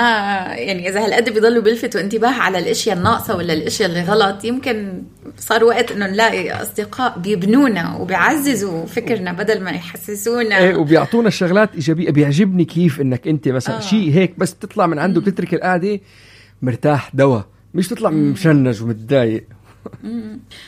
يعني 0.54 0.88
إذا 0.88 1.04
هالقد 1.04 1.30
بيضلوا 1.30 1.62
بيلفتوا 1.62 2.00
انتباه 2.00 2.32
على 2.32 2.58
الأشياء 2.58 2.96
الناقصة 2.96 3.36
ولا 3.36 3.52
الأشياء 3.52 3.88
اللي 3.88 4.02
غلط 4.02 4.44
يمكن 4.44 5.02
صار 5.38 5.64
وقت 5.64 5.92
إنه 5.92 6.06
نلاقي 6.06 6.50
أصدقاء 6.62 7.18
بيبنونا 7.18 7.96
وبيعززوا 7.96 8.86
فكرنا 8.86 9.32
بدل 9.32 9.60
ما 9.60 9.70
يحسسونا. 9.70 10.58
إيه 10.58 10.76
وبيعطونا 10.76 11.30
شغلات 11.30 11.74
إيجابية. 11.74 12.10
بيعجبني 12.10 12.64
كيف 12.64 13.00
إنك 13.00 13.28
أنت 13.28 13.48
مثلا 13.48 13.76
آه. 13.76 13.80
شيء 13.80 14.12
هيك 14.12 14.38
بس 14.38 14.54
تطلع 14.54 14.86
من 14.86 14.98
عنده 14.98 15.20
بتترك 15.20 15.54
القعدة 15.54 16.00
مرتاح 16.62 17.10
دوا 17.14 17.40
مش 17.74 17.88
تطلع 17.88 18.10
مشنج 18.10 18.82
ومتضايق. 18.82 19.44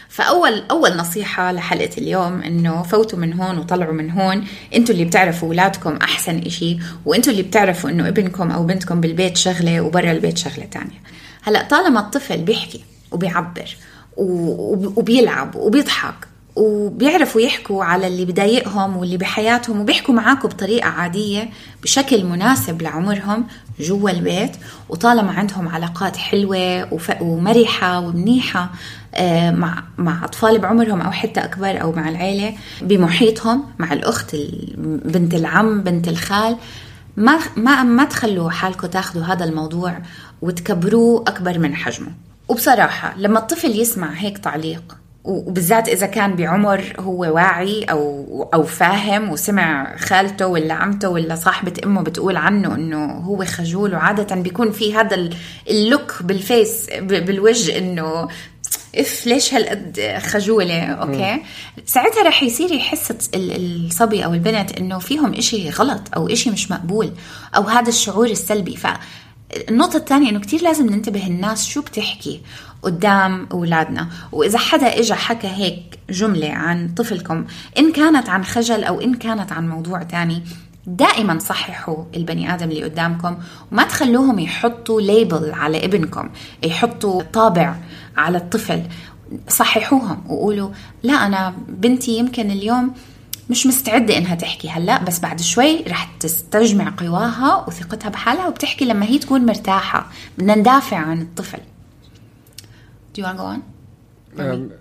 فأول 0.09 0.63
أول 0.71 0.97
نصيحة 0.97 1.53
لحلقة 1.53 1.91
اليوم 1.99 2.43
إنه 2.43 2.83
فوتوا 2.83 3.19
من 3.19 3.33
هون 3.41 3.59
وطلعوا 3.59 3.93
من 3.93 4.11
هون. 4.11 4.45
أنتوا 4.75 4.95
اللي 4.95 5.05
بتعرفوا 5.05 5.49
اولادكم 5.49 5.97
أحسن 5.97 6.39
إشي 6.39 6.79
وانتوا 7.07 7.33
اللي 7.33 7.43
بتعرفوا 7.43 7.91
إنه 7.91 8.09
ابنكم 8.09 8.51
أو 8.51 8.65
بنتكم 8.65 9.01
بالبيت 9.01 9.37
شغلة 9.37 9.81
وبرا 9.81 10.11
البيت 10.11 10.39
شغلة 10.39 10.65
تانية. 10.65 11.03
هلأ 11.43 11.63
طالما 11.63 12.01
الطفل 12.01 12.37
بيحكي 12.43 12.85
وبيعبر 13.13 13.77
وبيلعب 14.17 15.57
وبيضحك 15.57 16.15
وبيعرفوا 16.57 17.41
يحكوا 17.41 17.85
على 17.85 18.07
اللي 18.07 18.25
بضايقهم 18.25 18.97
واللي 18.97 19.17
بحياتهم 19.17 19.81
وبيحكوا 19.81 20.15
معاكم 20.15 20.49
بطريقة 20.49 20.89
عادية 20.89 21.51
بشكل 21.83 22.25
مناسب 22.25 22.83
لعمرهم 22.83 23.47
جوا 23.81 24.11
البيت 24.11 24.51
وطالما 24.89 25.33
عندهم 25.33 25.69
علاقات 25.69 26.17
حلوة 26.17 26.89
ومرحة 27.21 27.99
ومنيحة 28.01 28.71
مع 29.51 29.85
مع 29.99 30.25
أطفال 30.25 30.59
بعمرهم 30.59 31.01
أو 31.01 31.11
حتى 31.11 31.41
أكبر 31.41 31.81
أو 31.83 31.93
مع 31.93 32.09
العيلة 32.09 32.55
بمحيطهم 32.83 33.65
مع 33.79 33.93
الأخت 33.93 34.37
بنت 35.05 35.35
العم 35.35 35.83
بنت 35.83 36.09
الخال. 36.09 36.57
ما 37.17 37.39
ما 37.57 37.83
ما 37.83 38.05
تخلوا 38.05 38.51
حالكم 38.51 38.87
تاخذوا 38.87 39.25
هذا 39.25 39.45
الموضوع 39.45 39.99
وتكبروه 40.43 41.25
أكبر 41.29 41.59
من 41.59 41.75
حجمه. 41.75 42.13
وبصراحة 42.49 43.15
لما 43.17 43.39
الطفل 43.39 43.81
يسمع 43.81 44.13
هيك 44.13 44.39
تعليق 44.39 44.97
وبالذات 45.29 45.89
إذا 45.89 46.07
كان 46.07 46.37
بعمر 46.37 46.83
هو 46.99 47.21
واعي 47.35 47.85
أو 47.85 48.49
أو 48.55 48.63
فاهم 48.63 49.31
وسمع 49.31 49.97
خالته 49.97 50.47
ولا 50.47 50.75
عمته 50.75 51.09
ولا 51.09 51.35
صاحبة 51.35 51.73
أمه 51.85 52.03
بتقول 52.03 52.37
عنه 52.37 52.75
إنه 52.75 53.05
هو 53.05 53.45
خجول 53.45 53.95
وعادة 53.95 54.37
بيكون 54.37 54.71
في 54.71 54.95
هذا 54.95 55.31
ال 55.71 55.81
look 55.81 56.23
بال 56.23 56.44
face 56.44 56.87
بالوجه 57.01 57.79
إنه 57.79 58.29
إف 58.97 59.27
ليش 59.27 59.55
هالقد 59.55 60.19
خجولة؟ 60.19 60.83
okay. 60.83 61.35
م. 61.35 61.41
ساعتها 61.87 62.23
رح 62.23 62.43
يصير 62.43 62.73
يحس 62.73 63.13
الصبي 63.35 64.25
أو 64.25 64.35
البنت 64.35 64.73
إنه 64.79 64.99
فيهم 64.99 65.35
إشي 65.35 65.71
غلط 65.71 66.01
أو 66.17 66.29
إشي 66.29 66.51
مش 66.51 66.71
مقبول 66.71 67.13
أو 67.57 67.63
هذا 67.63 67.89
الشعور 67.89 68.27
السلبي. 68.27 68.77
ف 68.77 68.87
النقطة 69.69 69.97
الثانية 69.97 70.31
إنه 70.31 70.41
كتير 70.41 70.63
لازم 70.63 70.87
ننتبه 70.87 71.27
الناس 71.27 71.67
شو 71.67 71.81
بتحكي 71.81 72.41
قدام 72.83 73.49
أولادنا. 73.53 74.09
وإذا 74.33 74.59
حدا 74.59 74.99
اجى 74.99 75.15
حكى 75.15 75.49
هيك 75.49 75.99
جملة 76.11 76.51
عن 76.51 76.89
طفلكم 76.89 77.45
إن 77.79 77.93
كانت 77.93 78.29
عن 78.29 78.45
خجل 78.45 78.85
أو 78.85 79.01
إن 79.01 79.15
كانت 79.15 79.53
عن 79.53 79.69
موضوع 79.69 80.03
تاني 80.03 80.43
دائما 80.89 81.39
صححوا 81.39 82.05
البني 82.17 82.55
آدم 82.55 82.71
اللي 82.71 82.85
قدامكم 82.85 83.37
وما 83.73 83.85
تخلوهم 83.85 84.39
يحطوا 84.39 85.01
label 85.01 85.53
على 85.53 85.85
ابنكم 85.85 86.29
يحطوا 86.63 87.23
طابع 87.23 87.75
على 88.17 88.39
الطفل. 88.39 88.83
صححوهم 89.49 90.23
وقولوا 90.29 90.71
لا 91.03 91.13
أنا 91.13 91.55
بنتي 91.69 92.19
يمكن 92.19 92.51
اليوم 92.51 92.95
مش 93.51 93.67
مستعدة 93.67 94.19
إنها 94.19 94.35
تحكي 94.35 94.69
هلأ 94.69 95.03
بس 95.05 95.21
بعد 95.21 95.41
شوي 95.41 95.83
رح 95.83 96.11
تستجمع 96.21 96.93
قواها 96.99 97.65
وثقتها 97.67 98.09
بحالها 98.09 98.49
وبتحكي 98.49 98.85
لما 98.85 99.07
هي 99.07 99.19
تكون 99.19 99.47
مرتاحة. 99.47 100.07
بدنا 100.39 100.55
ندافع 100.55 100.97
عن 100.97 101.23
الطفل. 101.23 101.59
Do 103.15 103.21
you 103.21 103.25
want 103.25 103.37
to 103.37 103.41
go 103.41 103.45
on? 103.45 103.61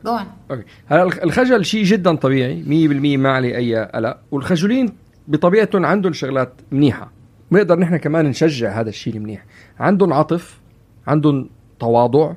go 0.05 0.09
on. 0.09 0.25
okay. 0.51 0.63
هلا 0.87 1.03
الخجل 1.23 1.65
شيء 1.65 1.83
جدا 1.83 2.15
طبيعي 2.15 2.63
100% 2.63 3.17
ما 3.17 3.31
عليه 3.31 3.55
أي 3.55 3.85
قلق. 3.95 4.17
والخجولين 4.31 5.06
بطبيعتهم 5.27 5.85
عندهم 5.85 6.13
شغلات 6.13 6.53
منيحة. 6.71 7.11
بنقدر 7.51 7.79
نحن 7.79 7.97
كمان 7.97 8.25
نشجع 8.25 8.79
هذا 8.79 8.89
الشيء 8.89 9.15
المنيح. 9.15 9.45
عندهم 9.79 10.13
عطف 10.13 10.59
عندهم 11.07 11.49
تواضع 11.79 12.33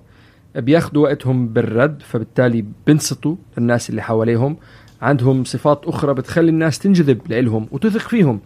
بياخذوا 0.57 1.03
وقتهم 1.03 1.49
بالرد 1.49 2.03
فبالتالي 2.03 2.65
بنصتوا 2.87 3.37
الناس 3.59 3.91
اللي 3.91 4.03
حواليهم. 4.03 4.57
عندهم 5.03 5.45
صفات 5.45 5.85
أخرى 5.85 6.15
بتخلي 6.15 6.51
الناس 6.51 6.79
تنجذب 6.79 7.33
لهم 7.33 7.69
وتثق 7.71 8.09
فيهم. 8.09 8.41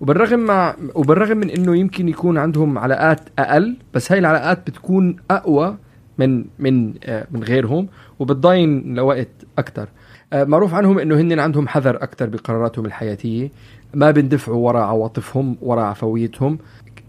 وبالرغم 0.00 0.40
مع 0.40 0.76
وبالرغم 0.94 1.36
من 1.36 1.50
إنه 1.50 1.76
يمكن 1.76 2.08
يكون 2.08 2.38
عندهم 2.38 2.78
علاقات 2.78 3.20
أقل 3.38 3.76
بس 3.94 4.12
هاي 4.12 4.18
العلاقات 4.18 4.70
بتكون 4.70 5.16
أقوى 5.30 5.76
من 6.18 6.44
من 6.58 6.86
من 7.30 7.42
غيرهم 7.42 7.88
وبتضاين 8.18 8.94
لوقت 8.94 9.28
أكثر 9.58 9.88
آه، 10.32 10.44
معروف 10.44 10.74
عنهم 10.74 10.98
إنه 10.98 11.20
هن 11.20 11.40
عندهم 11.40 11.68
حذر 11.68 11.96
أكثر 11.96 12.26
بقراراتهم 12.26 12.86
الحياتية. 12.86 13.50
ما 13.94 14.10
بندفعوا 14.10 14.66
وراء 14.66 14.82
عواطفهم 14.82 15.56
وراء 15.62 15.84
عفويتهم. 15.84 16.58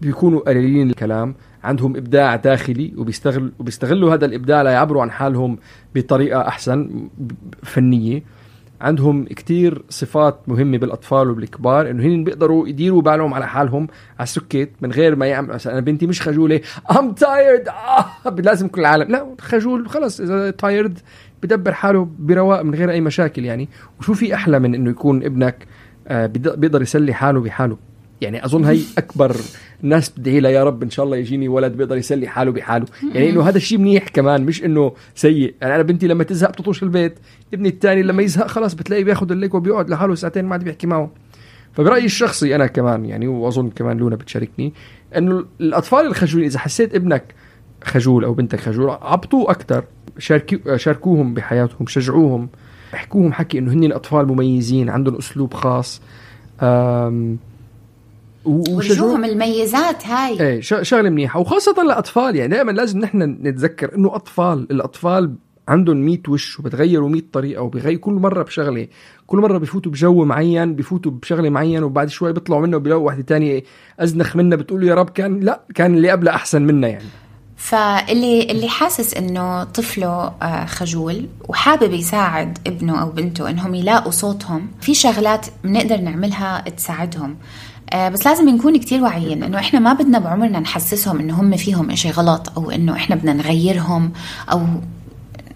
بيكونوا 0.00 0.40
قليلين 0.40 0.90
الكلام 0.90 1.34
عندهم 1.64 1.96
إبداع 1.96 2.36
داخلي 2.36 2.92
وبيستغل 2.96 3.52
وبيستغلوا 3.58 4.14
هذا 4.14 4.26
الإبداع 4.26 4.62
ليعبروا 4.62 5.02
عن 5.02 5.10
حالهم 5.10 5.58
بطريقة 5.94 6.48
أحسن 6.48 7.08
فنية. 7.62 8.22
عندهم 8.80 9.24
كتير 9.24 9.82
صفات 9.88 10.40
مهمة 10.48 10.78
بالأطفال 10.78 11.30
وبالكبار 11.30 11.90
إنه 11.90 12.02
هن 12.02 12.24
بيقدروا 12.24 12.68
يديروا 12.68 13.02
بالهم 13.02 13.34
على 13.34 13.46
حالهم 13.46 13.88
على 14.18 14.22
السكت 14.22 14.70
من 14.80 14.92
غير 14.92 15.16
ما 15.16 15.26
يعمل 15.26 15.48
مثلا 15.48 15.72
أنا 15.72 15.80
بنتي 15.80 16.06
مش 16.06 16.22
خجولة 16.22 16.60
I'm 16.92 17.20
tired. 17.20 17.68
آه 17.68 18.30
لازم 18.38 18.68
كل 18.68 18.80
العالم. 18.80 19.10
لا 19.10 19.26
خجول 19.40 19.88
خلص 19.88 20.20
إذا 20.20 20.50
تايرد 20.50 20.98
بدبر 21.42 21.72
حاله 21.72 22.08
برواق 22.18 22.62
من 22.62 22.74
غير 22.74 22.90
أي 22.90 23.00
مشاكل 23.00 23.44
يعني. 23.44 23.68
وشو 24.00 24.14
في 24.14 24.34
أحلى 24.34 24.58
من 24.58 24.74
إنه 24.74 24.90
يكون 24.90 25.24
ابنك 25.24 25.66
بيقدر 26.10 26.82
يسلي 26.82 27.14
حاله 27.14 27.40
بحاله. 27.40 27.76
يعني 28.20 28.44
أظن 28.44 28.64
هي 28.64 28.80
أكبر 28.98 29.36
ناس 29.82 30.08
بتدعي 30.08 30.40
لها 30.40 30.50
يا 30.50 30.64
رب 30.64 30.82
إن 30.82 30.90
شاء 30.90 31.04
الله 31.04 31.16
يجيني 31.16 31.48
ولد 31.48 31.72
بيقدر 31.72 31.96
يسلي 31.96 32.28
حاله 32.28 32.52
بحاله. 32.52 32.86
يعني 33.14 33.30
إنه 33.30 33.48
هذا 33.48 33.56
الشيء 33.56 33.78
منيح 33.78 34.08
كمان 34.08 34.42
مش 34.42 34.64
إنه 34.64 34.92
سيء. 35.14 35.54
يعني 35.60 35.74
أنا 35.74 35.82
بنتي 35.82 36.06
لما 36.06 36.24
تزهق 36.24 36.50
بتطوش 36.50 36.82
البيت 36.82 37.18
ابني 37.54 37.68
الثاني 37.68 38.02
لما 38.02 38.22
يزهق 38.22 38.46
خلاص 38.46 38.74
بتلاقيه 38.74 39.04
بياخذ 39.04 39.32
الليك 39.32 39.54
وبيقعد 39.54 39.90
لحاله 39.90 40.14
ساعتين 40.14 40.44
ما 40.44 40.52
عاد 40.52 40.64
بيحكي 40.64 40.86
معه. 40.86 41.10
فبرأيي 41.72 42.04
الشخصي 42.04 42.54
أنا 42.54 42.66
كمان 42.66 43.04
يعني 43.04 43.26
وأظن 43.26 43.70
كمان 43.70 43.96
لونا 43.96 44.16
بتشاركني 44.16 44.72
إنه 45.16 45.44
الأطفال 45.60 46.06
الخجولين 46.06 46.46
إذا 46.46 46.58
حسيت 46.58 46.94
ابنك 46.94 47.34
خجول 47.84 48.24
أو 48.24 48.34
بنتك 48.34 48.60
خجول 48.60 48.90
عبطوه 48.90 49.50
أكثر 49.50 49.84
شاركوهم 50.76 51.34
بحياتهم 51.34 51.86
شجعوهم. 51.86 52.48
احكوهم 52.94 53.32
حكي 53.32 53.58
إنه 53.58 53.72
هن 53.72 53.92
اطفال 53.92 54.26
مميزين 54.26 54.90
عندهم 54.90 55.16
أسلوب 55.16 55.54
خاص. 55.54 56.00
وشوفهم 58.44 59.24
الميزات 59.24 60.06
هاي. 60.06 60.40
إيه 60.40 60.60
شغلة 60.60 61.10
منيحة. 61.10 61.40
وخاصة 61.40 61.82
الاطفال 61.82 62.36
يعني 62.36 62.50
دائما 62.50 62.72
لازم 62.72 62.98
نحن 62.98 63.22
نتذكر 63.22 63.94
إنه 63.94 64.16
أطفال 64.16 64.66
الأطفال 64.70 65.34
عندهم 65.68 65.96
100 65.96 66.18
وش 66.28 66.60
وبتغيروا 66.60 67.08
100 67.08 67.22
طريقة 67.32 67.62
وبغير 67.62 67.96
كل 67.96 68.12
مرة 68.12 68.42
بشغلة 68.42 68.88
كل 69.26 69.38
مرة 69.38 69.58
بفوتوا 69.58 69.92
بجو 69.92 70.24
معين 70.24 70.74
بفوتوا 70.76 71.12
بشغلة 71.12 71.50
معين 71.50 71.82
وبعد 71.82 72.08
شوي 72.08 72.32
بيطلعوا 72.32 72.62
منه 72.62 72.78
بيلاقوا 72.78 73.06
وحدة 73.06 73.22
تانية 73.22 73.62
أزنخ 74.00 74.36
منها 74.36 74.56
بتقول 74.56 74.84
يا 74.84 74.94
رب 74.94 75.10
كان 75.10 75.40
لا 75.40 75.60
كان 75.74 75.94
اللي 75.94 76.10
قبله 76.10 76.30
أحسن 76.30 76.62
منا 76.62 76.88
يعني. 76.88 77.04
فاللي 77.64 78.42
اللي 78.42 78.68
حاسس 78.68 79.14
إنه 79.14 79.64
طفله 79.64 80.32
آه، 80.42 80.64
خجول 80.64 81.28
وحابب 81.48 81.92
يساعد 81.92 82.58
ابنه 82.66 83.02
أو 83.02 83.10
بنته 83.10 83.50
إنهم 83.50 83.74
يلاقوا 83.74 84.10
صوتهم 84.10 84.68
في 84.80 84.94
شغلات 84.94 85.46
بنقدر 85.64 85.96
نعملها 85.96 86.64
تساعدهم. 86.76 87.36
آه، 87.92 88.08
بس 88.08 88.26
لازم 88.26 88.48
نكون 88.48 88.76
كتير 88.78 89.02
واعيين 89.02 89.42
إنه 89.42 89.58
إحنا 89.58 89.78
ما 89.80 89.92
بدنا 89.92 90.18
بعمرنا 90.18 90.60
نحسسهم 90.60 91.18
إنه 91.18 91.40
هم 91.40 91.56
فيهم 91.56 91.90
إشي 91.90 92.10
غلط 92.10 92.52
أو 92.56 92.70
إنه 92.70 92.92
إحنا 92.96 93.16
بدنا 93.16 93.32
نغيرهم 93.32 94.12
أو 94.52 94.60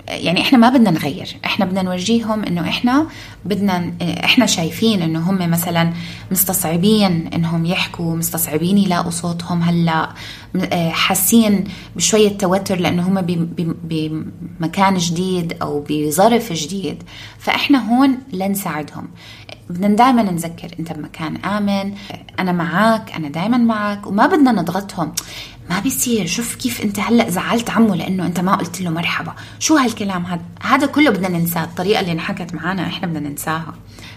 يعني 0.09 0.41
إحنا 0.41 0.59
ما 0.59 0.69
بدنا 0.71 0.91
نغير. 0.91 1.37
إحنا 1.45 1.65
بدنا 1.65 1.83
نورجيهم 1.83 2.45
إنه 2.45 2.69
إحنا 2.69 3.07
بدنا 3.45 3.93
إحنا 4.03 4.47
شايفين 4.47 5.03
إنه 5.03 5.31
هم 5.31 5.51
مثلا 5.51 5.93
مستصعبين 6.31 7.31
إنهم 7.35 7.67
يحكوا 7.67 8.17
مستصعبين 8.17 8.79
يلاقوا 8.79 9.11
صوتهم 9.11 9.63
هلأ 9.63 10.09
آه، 10.57 10.91
حاسين 10.91 11.65
بشوية 11.97 12.39
توتر 12.39 12.81
لأنه 12.81 13.09
هم 13.09 13.21
بمكان 13.85 14.97
جديد 14.97 15.57
أو 15.63 15.85
بظرف 15.89 16.53
جديد. 16.53 17.03
فإحنا 17.39 17.91
هون 17.93 18.19
لنساعدهم. 18.33 19.09
بدنا 19.71 19.97
دائما 19.97 20.23
نذكر 20.23 20.71
أنت 20.81 20.93
بمكان 20.93 21.37
آمن 21.37 21.95
أنا 22.39 22.53
معك 22.53 23.13
أنا 23.13 23.29
دائما 23.29 23.59
معك 23.59 24.07
وما 24.07 24.27
بدنا 24.27 24.53
نضغطهم. 24.53 25.13
ما 25.71 25.81
بيصير. 25.81 26.27
شوف 26.27 26.55
كيف 26.55 26.81
أنت 26.81 27.01
هلأ 27.01 27.31
زعلت 27.31 27.71
عمه 27.71 27.97
لأنه 27.97 28.27
أنت 28.27 28.41
ما 28.41 28.55
قلت 28.55 28.81
له 28.81 28.91
مرحبا. 28.91 29.35
شو 29.59 29.77
هالكلام 29.77 30.27
هذا؟ 30.27 30.43
هذا 30.63 30.87
كله 30.87 31.11
بدنا 31.11 31.29
ننساه. 31.29 31.65
الطريقة 31.65 32.01
اللي 32.01 32.13
انحكت 32.13 32.55
معنا 32.55 32.87
إحنا 32.87 33.07
بدنا 33.09 33.29
ننساها. 33.29 33.75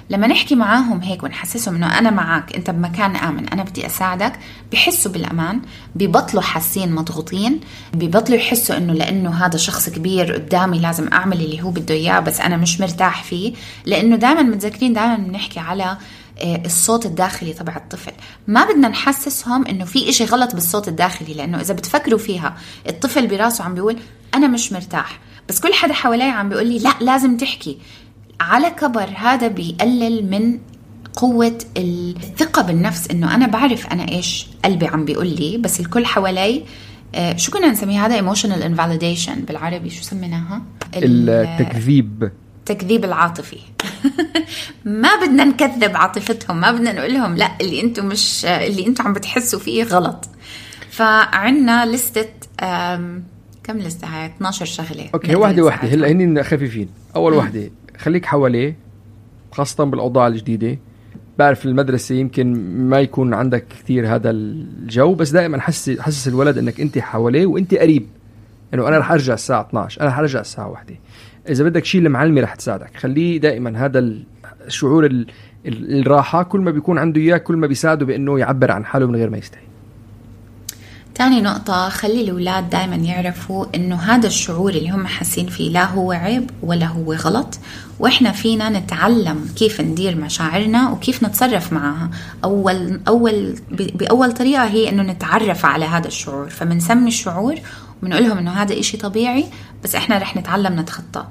لما 0.09 0.27
نحكي 0.27 0.55
معاهم 0.55 1.01
هيك 1.01 1.23
ونحسسهم 1.23 1.75
إنه 1.75 1.99
أنا 1.99 2.09
معك 2.09 2.55
أنت 2.55 2.69
بمكان 2.69 3.15
آمن 3.15 3.49
أنا 3.49 3.63
بدي 3.63 3.85
أساعدك 3.85 4.33
بحسوا 4.71 5.11
بالأمان 5.11 5.61
ببطلوا 5.95 6.41
حاسين 6.41 6.95
مضغوطين 6.95 7.59
ببطلوا 7.93 8.37
يحسوا 8.37 8.77
إنه 8.77 8.93
لأنه 8.93 9.45
هذا 9.45 9.57
شخص 9.57 9.89
كبير 9.89 10.33
قدامي 10.33 10.79
لازم 10.79 11.07
أعمل 11.13 11.41
اللي 11.41 11.61
هو 11.61 11.69
بده 11.69 11.95
إياه 11.95 12.19
بس 12.19 12.39
أنا 12.41 12.57
مش 12.57 12.79
مرتاح 12.79 13.23
فيه. 13.23 13.53
لأنه 13.85 14.15
دائما 14.15 14.41
متذكرين 14.41 14.93
دائما 14.93 15.15
بنحكي 15.15 15.59
على 15.59 15.97
آه، 16.41 16.61
الصوت 16.65 17.05
الداخلي 17.05 17.53
تبع 17.53 17.75
الطفل. 17.75 18.11
ما 18.47 18.65
بدنا 18.65 18.87
نحسسهم 18.87 19.65
إنه 19.67 19.85
في 19.85 20.09
إشي 20.09 20.25
غلط 20.25 20.53
بالصوت 20.53 20.87
الداخلي 20.87 21.33
لأنه 21.33 21.61
إذا 21.61 21.73
بتفكروا 21.73 22.19
فيها 22.19 22.57
الطفل 22.89 23.27
براسه 23.27 23.63
عم 23.63 23.73
بيقول 23.73 23.97
أنا 24.33 24.47
مش 24.47 24.73
مرتاح. 24.73 25.19
بس 25.49 25.59
كل 25.59 25.73
حدا 25.73 25.93
حوالي 25.93 26.23
عم 26.23 26.49
بيقول 26.49 26.67
لي 26.67 26.79
لا 26.79 26.93
لازم 27.01 27.37
تحكي. 27.37 27.77
على 28.41 28.69
كبر. 28.69 29.09
هذا 29.15 29.47
بيقلل 29.47 30.29
من 30.29 30.59
قوة 31.13 31.57
الثقة 31.77 32.61
بالنفس 32.61 33.11
إنه 33.11 33.35
أنا 33.35 33.47
بعرف 33.47 33.87
أنا 33.87 34.11
إيش 34.11 34.47
قلبي 34.65 34.87
عم 34.87 35.05
بيقول 35.05 35.27
لي 35.27 35.57
بس 35.57 35.79
الكل 35.79 36.05
حوالي 36.05 36.63
آه، 37.15 37.37
شو 37.37 37.51
كنا 37.51 37.71
نسميها؟ 37.71 38.05
هذا 38.07 38.15
emotional 38.15 38.63
invalidation 38.63 39.41
بالعربي. 39.41 39.89
شو 39.89 40.03
سميناها؟ 40.03 40.61
التكذيب. 40.95 42.31
التكذيب 42.59 43.05
العاطفي. 43.05 43.57
ما 44.85 45.09
بدنا 45.25 45.43
نكذب 45.43 45.97
عاطفتهم 45.97 46.59
ما 46.59 46.71
بدنا 46.71 46.93
نقول 46.93 47.13
لهم 47.13 47.35
لا 47.35 47.51
اللي 47.61 47.81
أنتم 47.81 48.05
مش 48.05 48.45
اللي 48.45 48.87
أنتم 48.87 49.07
عم 49.07 49.13
بتحسوا 49.13 49.59
فيه 49.59 49.83
غلط. 49.83 50.29
فعنا 50.89 51.85
لستة 51.85 52.29
كم 53.63 53.77
لستة 53.77 54.07
هاي؟ 54.07 54.25
12 54.25 54.65
شغلة 54.65 55.09
okay 55.13 55.35
واحدة 55.35 55.63
واحدة. 55.63 55.93
هلا 55.93 56.11
هني 56.11 56.43
خفيفين 56.43 56.89
أول 57.15 57.33
وحدة 57.33 57.71
خليك 58.01 58.25
حواليه 58.25 58.77
خاصة 59.51 59.83
بالأوضاع 59.83 60.27
الجديدة. 60.27 60.79
بعرف 61.39 61.65
المدرسة 61.65 62.15
يمكن 62.15 62.53
ما 62.89 62.99
يكون 62.99 63.33
عندك 63.33 63.65
كثير 63.67 64.15
هذا 64.15 64.29
الجو 64.29 65.13
بس 65.13 65.29
دائما 65.29 65.61
حسس 65.61 65.99
حسس 65.99 66.27
الولد 66.27 66.57
إنك 66.57 66.81
أنت 66.81 66.99
حواليه 66.99 67.45
وأنت 67.45 67.75
قريب. 67.75 68.07
إنه 68.73 68.87
أنا 68.87 68.97
رح 68.97 69.11
أرجع 69.11 69.33
الساعة 69.33 69.61
12 69.61 70.01
أنا 70.01 70.09
رح 70.09 70.19
أرجع 70.19 70.39
الساعة 70.39 70.69
1 70.69 70.95
إذا 71.49 71.63
بدك 71.63 71.85
شيء 71.85 72.01
المعلمه 72.01 72.41
رح 72.41 72.55
تساعدك. 72.55 72.97
خليه 72.97 73.37
دائما 73.37 73.85
هذا 73.85 74.13
الشعور 74.67 75.25
الراحة 75.65 76.43
كل 76.43 76.59
ما 76.59 76.71
بيكون 76.71 76.97
عنده 76.97 77.21
إياه 77.21 77.37
كل 77.37 77.55
ما 77.55 77.67
بيساعده 77.67 78.05
بأنه 78.05 78.39
يعبر 78.39 78.71
عن 78.71 78.85
حاله 78.85 79.05
من 79.05 79.15
غير 79.15 79.29
ما 79.29 79.37
يستحي 79.37 79.70
تاني 81.15 81.41
نقطة 81.41 81.89
خلي 81.89 82.21
الأولاد 82.21 82.69
دايما 82.69 82.95
يعرفوا 82.95 83.65
إنه 83.75 83.95
هذا 83.95 84.27
الشعور 84.27 84.71
اللي 84.71 84.89
هم 84.89 85.07
حاسين 85.07 85.47
فيه 85.47 85.69
لا 85.69 85.85
هو 85.85 86.11
عيب 86.11 86.49
ولا 86.63 86.85
هو 86.85 87.13
غلط 87.13 87.59
وإحنا 87.99 88.31
فينا 88.31 88.69
نتعلم 88.69 89.49
كيف 89.55 89.81
ندير 89.81 90.15
مشاعرنا 90.15 90.91
وكيف 90.91 91.23
نتصرف 91.23 91.73
معها. 91.73 92.09
أول 92.43 92.99
أول 93.07 93.55
بأول 93.71 94.31
طريقة 94.31 94.63
هي 94.63 94.89
إنه 94.89 95.03
نتعرف 95.03 95.65
على 95.65 95.85
هذا 95.85 96.07
الشعور. 96.07 96.49
فبنسمي 96.49 97.07
الشعور 97.07 97.55
وبنقول 98.03 98.23
لهم 98.23 98.37
إنه 98.37 98.51
هذا 98.51 98.79
إشي 98.79 98.97
طبيعي 98.97 99.45
بس 99.83 99.95
إحنا 99.95 100.17
رح 100.17 100.37
نتعلم 100.37 100.79
نتخطاه 100.79 101.27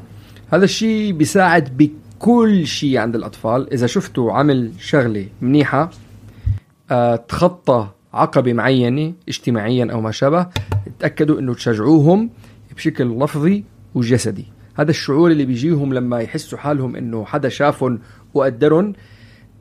هذا 0.52 0.64
الشيء 0.64 1.12
بيساعد 1.12 1.76
بكل 1.76 2.66
شيء 2.66 2.98
عند 2.98 3.14
الأطفال. 3.14 3.72
إذا 3.72 3.86
شفتوا 3.86 4.32
عمل 4.32 4.72
شغلة 4.80 5.26
منيحة 5.40 5.90
أه 6.90 7.16
تخطى 7.16 7.88
عقبة 8.14 8.52
معينة 8.52 9.12
اجتماعيا 9.28 9.92
أو 9.92 10.00
ما 10.00 10.10
شابه 10.10 10.46
تأكدوا 10.98 11.38
أنه 11.38 11.54
تشجعوهم 11.54 12.30
بشكل 12.76 13.18
لفظي 13.18 13.64
وجسدي. 13.94 14.46
هذا 14.74 14.90
الشعور 14.90 15.30
اللي 15.30 15.44
بيجيهم 15.44 15.94
لما 15.94 16.20
يحسوا 16.20 16.58
حالهم 16.58 16.96
أنه 16.96 17.24
حدا 17.24 17.48
شافهم 17.48 18.00
وقدرهم 18.34 18.92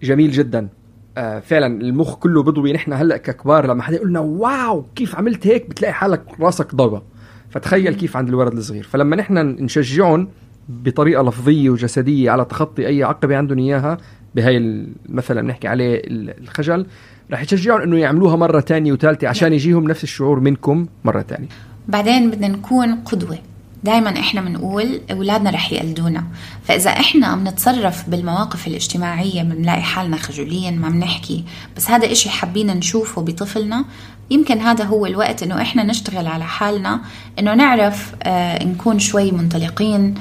جميل 0.04 0.32
جدا. 0.32 0.70
آه 1.18 1.40
فعلا 1.40 1.82
المخ 1.82 2.16
كله 2.16 2.44
بضوي. 2.44 2.74
نحن 2.74 2.94
هلأ 2.94 3.18
ككبار 3.18 3.68
لما 3.68 3.84
حدا 3.84 3.96
يقول 3.96 4.10
لنا 4.10 4.20
واو 4.20 4.86
كيف 4.96 5.16
عملت 5.16 5.48
هيك؟ 5.48 5.70
بتلاقي 5.70 5.94
حالك 5.94 6.24
راسك 6.40 6.76
ضربه 6.76 7.02
فتخيل 7.50 7.94
كيف 7.94 8.18
عند 8.18 8.30
الولد 8.30 8.54
الصغير. 8.54 8.84
فلما 8.84 9.16
نحن 9.16 9.38
نشجعهم 9.38 10.28
بطريقة 10.70 11.24
لفظية 11.24 11.70
وجسدية 11.70 12.32
على 12.32 12.46
تخطي 12.46 12.88
أي 12.88 13.04
عقبة 13.04 13.38
عندهم 13.38 13.60
إياها 13.60 13.98
بهاي 14.36 14.86
مثلا 15.10 15.42
بنحكي 15.42 15.68
عليه 15.68 16.02
الخجل 16.08 16.86
رح 17.32 17.42
يشجعهم 17.42 17.82
إنه 17.82 17.98
يعملوها 17.98 18.36
مرة 18.36 18.60
تانية 18.60 18.92
وثالثه 18.92 19.28
عشان 19.28 19.54
يجيهم 19.54 19.88
نفس 19.88 20.04
الشعور 20.04 20.40
منكم 20.40 20.88
مرة 21.04 21.22
تانية. 21.22 21.48
بعدين 21.88 22.32
بدنا 22.32 22.48
نكون 22.48 22.96
قدوة. 22.96 23.38
دائما 23.84 24.10
إحنا 24.10 24.42
بنقول 24.42 25.02
أولادنا 25.12 25.50
رح 25.50 25.72
يقلدونا. 25.72 26.24
فإذا 26.64 26.90
إحنا 26.90 27.36
بنتصرف 27.36 28.10
بالمواقف 28.10 28.68
الاجتماعية 28.68 29.44
بنلاقي 29.44 29.82
حالنا 29.82 30.18
خجولين 30.18 30.80
ما 30.80 30.90
بنحكي 30.90 31.44
بس 31.78 31.90
هذا 31.90 32.12
إشي 32.12 32.30
حابين 32.30 32.68
نشوفه 32.68 33.22
بطفلنا 33.22 33.86
يمكن 34.32 34.60
هذا 34.60 34.84
هو 34.84 35.06
الوقت 35.06 35.44
إنه 35.44 35.62
إحنا 35.62 35.84
نشتغل 35.84 36.28
على 36.28 36.44
حالنا 36.44 37.02
إنه 37.40 37.54
نعرف 37.54 38.16
آه 38.24 38.64
نكون 38.64 39.00
شوي 39.00 39.32
منطلقين 39.32 40.16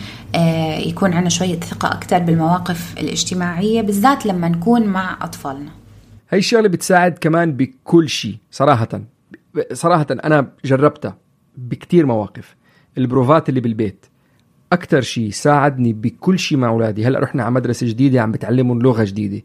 يكون 0.86 1.12
عندنا 1.12 1.28
شوية 1.28 1.60
ثقة 1.60 1.88
أكثر 1.92 2.18
بالمواقف 2.18 2.94
الاجتماعية 2.98 3.82
بالذات 3.82 4.26
لما 4.26 4.48
نكون 4.48 4.86
مع 4.86 5.18
أطفالنا. 5.22 5.70
هاي 6.30 6.38
الشغلة 6.38 6.68
بتساعد 6.68 7.18
كمان 7.18 7.52
بكل 7.52 8.08
شيء 8.08 8.36
صراحة. 8.50 8.88
صراحة 9.72 10.06
أنا 10.10 10.48
جربتها 10.64 11.16
بكتير 11.56 12.06
مواقف. 12.06 12.56
البروفات 12.98 13.48
اللي 13.48 13.60
بالبيت. 13.60 14.06
أكثر 14.72 15.00
شيء 15.00 15.30
ساعدني 15.30 15.92
بكل 15.92 16.38
شيء 16.38 16.58
مع 16.58 16.68
أولادي. 16.68 17.06
هلأ 17.06 17.20
رحنا 17.20 17.42
على 17.42 17.54
مدرسة 17.54 17.86
جديدة 17.86 18.20
عم 18.20 18.32
بتعلمهم 18.32 18.82
لغة 18.82 19.04
جديدة. 19.04 19.42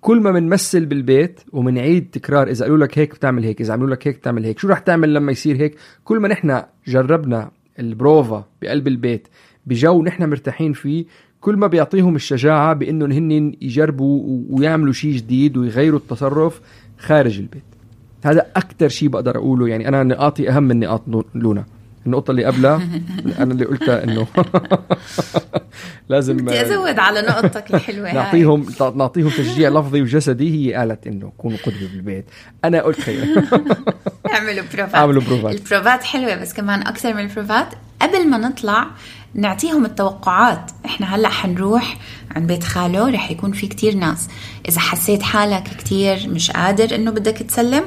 كل 0.00 0.20
ما 0.20 0.30
بنمثل 0.30 0.86
بالبيت 0.86 1.40
ومنعيد 1.52 2.10
تكرار 2.10 2.48
إذا 2.48 2.64
قالوا 2.64 2.78
لك 2.78 2.98
هيك 2.98 3.14
بتعمل 3.14 3.44
هيك 3.44 3.60
إذا 3.60 3.72
عملوا 3.72 3.90
لك 3.90 4.08
هيك 4.08 4.16
بتعمل 4.16 4.44
هيك. 4.44 4.58
شو 4.58 4.68
رح 4.68 4.78
تعمل 4.78 5.14
لما 5.14 5.32
يصير 5.32 5.56
هيك؟ 5.56 5.76
كل 6.04 6.20
ما 6.20 6.28
نحن 6.28 6.62
جربنا 6.86 7.50
البروفا 7.78 8.44
بقلب 8.62 8.88
البيت 8.88 9.28
بجو 9.66 10.02
نحن 10.02 10.30
مرتاحين 10.30 10.72
فيه. 10.72 11.04
كل 11.40 11.56
ما 11.56 11.66
بيعطيهم 11.66 12.16
الشجاعة 12.16 12.72
بأنهم 12.72 13.12
هن 13.12 13.54
يجربوا 13.60 14.42
ويعملوا 14.50 14.92
شيء 14.92 15.12
جديد 15.12 15.56
ويغيروا 15.56 15.98
التصرف 15.98 16.60
خارج 16.98 17.38
البيت. 17.38 17.62
هذا 18.24 18.46
أكثر 18.56 18.88
شيء 18.88 19.08
بقدر 19.08 19.36
أقوله. 19.36 19.68
يعني 19.68 19.88
أنا 19.88 20.02
نقاطي 20.02 20.50
أهم 20.50 20.62
من 20.62 20.80
نقاط 20.80 21.02
لونا. 21.34 21.64
النقطة 22.06 22.30
اللي 22.30 22.44
قبلها 22.44 22.82
أنا 23.38 23.52
اللي 23.52 23.64
قلتها 23.64 24.04
إنه 24.04 24.26
لازم 26.08 26.36
بدي 26.36 26.62
أزود 26.62 26.98
على 26.98 27.22
نقطتك 27.22 27.74
الحلوة 27.74 28.12
نعطيهم 28.12 28.66
نعطيهم 28.96 29.28
تشجيع 29.28 29.68
لفظي 29.68 30.02
وجسدي. 30.02 30.68
هي 30.68 30.74
قالت 30.74 31.06
إنه 31.06 31.32
كونوا 31.38 31.58
قدوة 31.58 31.88
بالبيت. 31.92 32.24
أنا 32.64 32.82
قلت 32.82 33.00
خير. 33.00 33.24
اعملوا 34.32 34.64
بروفات. 34.74 34.94
اعملوا 34.94 35.22
بروفات. 35.22 35.54
البروفات 35.54 36.02
حلوة 36.02 36.34
بس 36.34 36.54
كمان 36.54 36.80
أكثر 36.82 37.14
من 37.14 37.20
البروفات 37.20 37.66
قبل 38.02 38.30
ما 38.30 38.38
نطلع 38.38 38.86
نعطيهم 39.34 39.84
التوقعات. 39.84 40.70
إحنا 40.86 41.14
هلأ 41.14 41.28
حنروح 41.28 41.96
عند 42.36 42.46
بيت 42.46 42.64
خاله 42.64 43.10
رح 43.10 43.30
يكون 43.30 43.52
في 43.52 43.66
كتير 43.66 43.94
ناس. 43.94 44.28
إذا 44.68 44.80
حسيت 44.80 45.22
حالك 45.22 45.62
كتير 45.78 46.28
مش 46.28 46.50
قادر 46.50 46.94
إنه 46.94 47.10
بدك 47.10 47.36
تسلم 47.36 47.84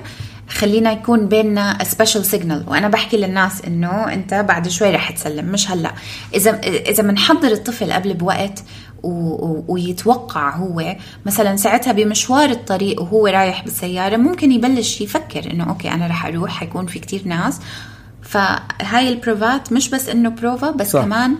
خلينا 0.49 0.91
يكون 0.91 1.27
بيننا 1.27 1.83
special 1.83 2.25
signal 2.25 2.63
وأنا 2.67 2.87
بحكي 2.87 3.17
للناس 3.17 3.61
إنه 3.61 4.13
أنت 4.13 4.33
بعد 4.33 4.67
شوي 4.67 4.91
رح 4.91 5.11
تسلم 5.11 5.45
مش 5.45 5.71
هلأ. 5.71 5.91
إذا 6.35 6.59
إذا 6.63 7.03
بنحضر 7.03 7.47
الطفل 7.47 7.93
قبل 7.93 8.13
بوقت 8.13 8.63
ويتوقع 9.67 10.55
هو 10.55 10.95
مثلا 11.25 11.55
ساعتها 11.55 11.93
بمشوار 11.93 12.49
الطريق 12.49 13.01
وهو 13.01 13.27
رايح 13.27 13.63
بالسيارة 13.63 14.17
ممكن 14.17 14.51
يبلش 14.51 15.01
يفكر 15.01 15.51
إنه 15.51 15.69
okay 15.69 15.91
أنا 15.91 16.07
رح 16.07 16.25
أروح 16.25 16.51
حيكون 16.51 16.87
في 16.87 16.99
كتير 16.99 17.21
ناس. 17.25 17.59
فهاي 18.25 19.09
البروفات 19.09 19.73
مش 19.73 19.89
بس 19.89 20.09
إنه 20.09 20.29
بروفا 20.29 20.71
بس 20.71 20.91
صح. 20.91 21.01
كمان 21.01 21.35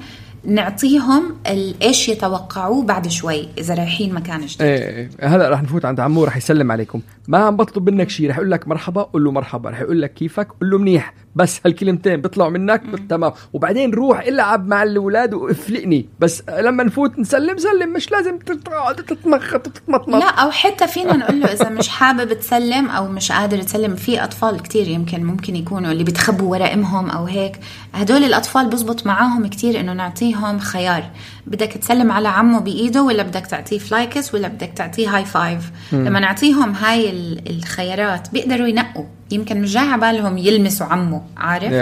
نعطيهم 0.46 1.36
إيش 1.82 2.10
يتوقعوه 2.10 2.84
بعد 2.84 3.08
شوي 3.08 3.50
إذا 3.58 3.74
رايحين 3.74 4.14
مكان 4.14 4.46
جديد 4.46 4.62
إيه, 4.62 5.10
إيه. 5.20 5.36
هلأ 5.36 5.50
رح 5.50 5.62
نفوت 5.62 5.86
عند 5.86 6.00
عمو 6.00 6.24
رح 6.24 6.38
يسلم 6.38 6.72
عليكم 6.72 7.02
ما 7.28 7.38
عم 7.38 7.56
بطلب 7.56 7.90
منك 7.90 8.10
شيء 8.10 8.30
رح 8.30 8.38
يقول 8.38 8.52
لك 8.52 8.68
مرحبا 8.68 9.02
قول 9.02 9.24
له 9.24 9.32
مرحبا 9.32 9.70
رح 9.70 9.82
يقول 9.82 10.02
لك 10.02 10.14
كيفك 10.14 10.48
قول 10.62 10.70
له 10.70 10.78
منيح 10.78 11.14
بس 11.36 11.60
هالكلمتين 11.66 12.22
بيطلعوا 12.22 12.50
منك 12.50 12.84
تمام. 13.10 13.32
وبعدين 13.54 13.94
روح 13.94 14.20
العب 14.20 14.68
مع 14.68 14.84
الاولاد 14.84 15.34
وافلقني. 15.34 16.10
بس 16.20 16.44
لما 16.50 16.84
نفوت 16.84 17.20
نسلم 17.20 17.58
سلم. 17.58 17.94
مش 17.94 18.12
لازم 18.12 18.38
تقعد 18.38 18.96
تتمخط 18.96 19.68
وتتمطمط 19.68 20.24
لا 20.24 20.30
أو 20.30 20.52
حتى 20.52 20.88
فينا 20.88 21.18
نقول 21.18 21.40
له 21.40 21.46
إذا 21.46 21.70
مش 21.70 21.90
حابب 21.90 22.34
تسلم 22.34 22.90
أو 22.90 23.08
مش 23.08 23.32
قادر 23.32 23.62
تسلم. 23.62 23.96
في 23.96 24.24
أطفال 24.24 24.62
كتير 24.62 24.88
يمكن 24.88 25.24
ممكن 25.24 25.56
يكونوا 25.56 25.92
اللي 25.92 26.04
بيتخبوا 26.04 26.52
ورا 26.52 26.74
امهم 26.74 27.10
أو 27.10 27.26
هيك. 27.26 27.60
هدول 27.94 28.24
الأطفال 28.24 28.70
بزبط 28.70 29.08
معاهم 29.08 29.48
كتير 29.48 29.80
إنه 29.80 29.94
نعطيهم 29.94 30.60
خيار. 30.60 31.04
بدك 31.48 31.72
تسلم 31.72 32.12
على 32.12 32.28
عمه 32.28 32.60
بإيده 32.60 33.04
ولا 33.04 33.24
بدك 33.24 33.46
تعطيه 33.48 33.80
flying 33.80 34.12
kiss 34.12 34.34
ولا 34.34 34.48
بدك 34.48 34.72
تعطيه 34.76 35.16
high 35.16 35.26
five 35.26 35.72
لما 35.92 36.20
نعطيهم 36.20 36.74
هاي 36.76 37.10
الخيارات 37.50 38.28
بيقدروا 38.34 38.68
ينقوا. 38.68 39.06
يمكن 39.32 39.62
مش 39.62 39.74
جاي 39.74 39.84
على 39.84 40.02
بالهم 40.02 40.38
يلمسوا 40.38 40.88
عمه 40.88 41.22
عارف؟ 41.38 41.74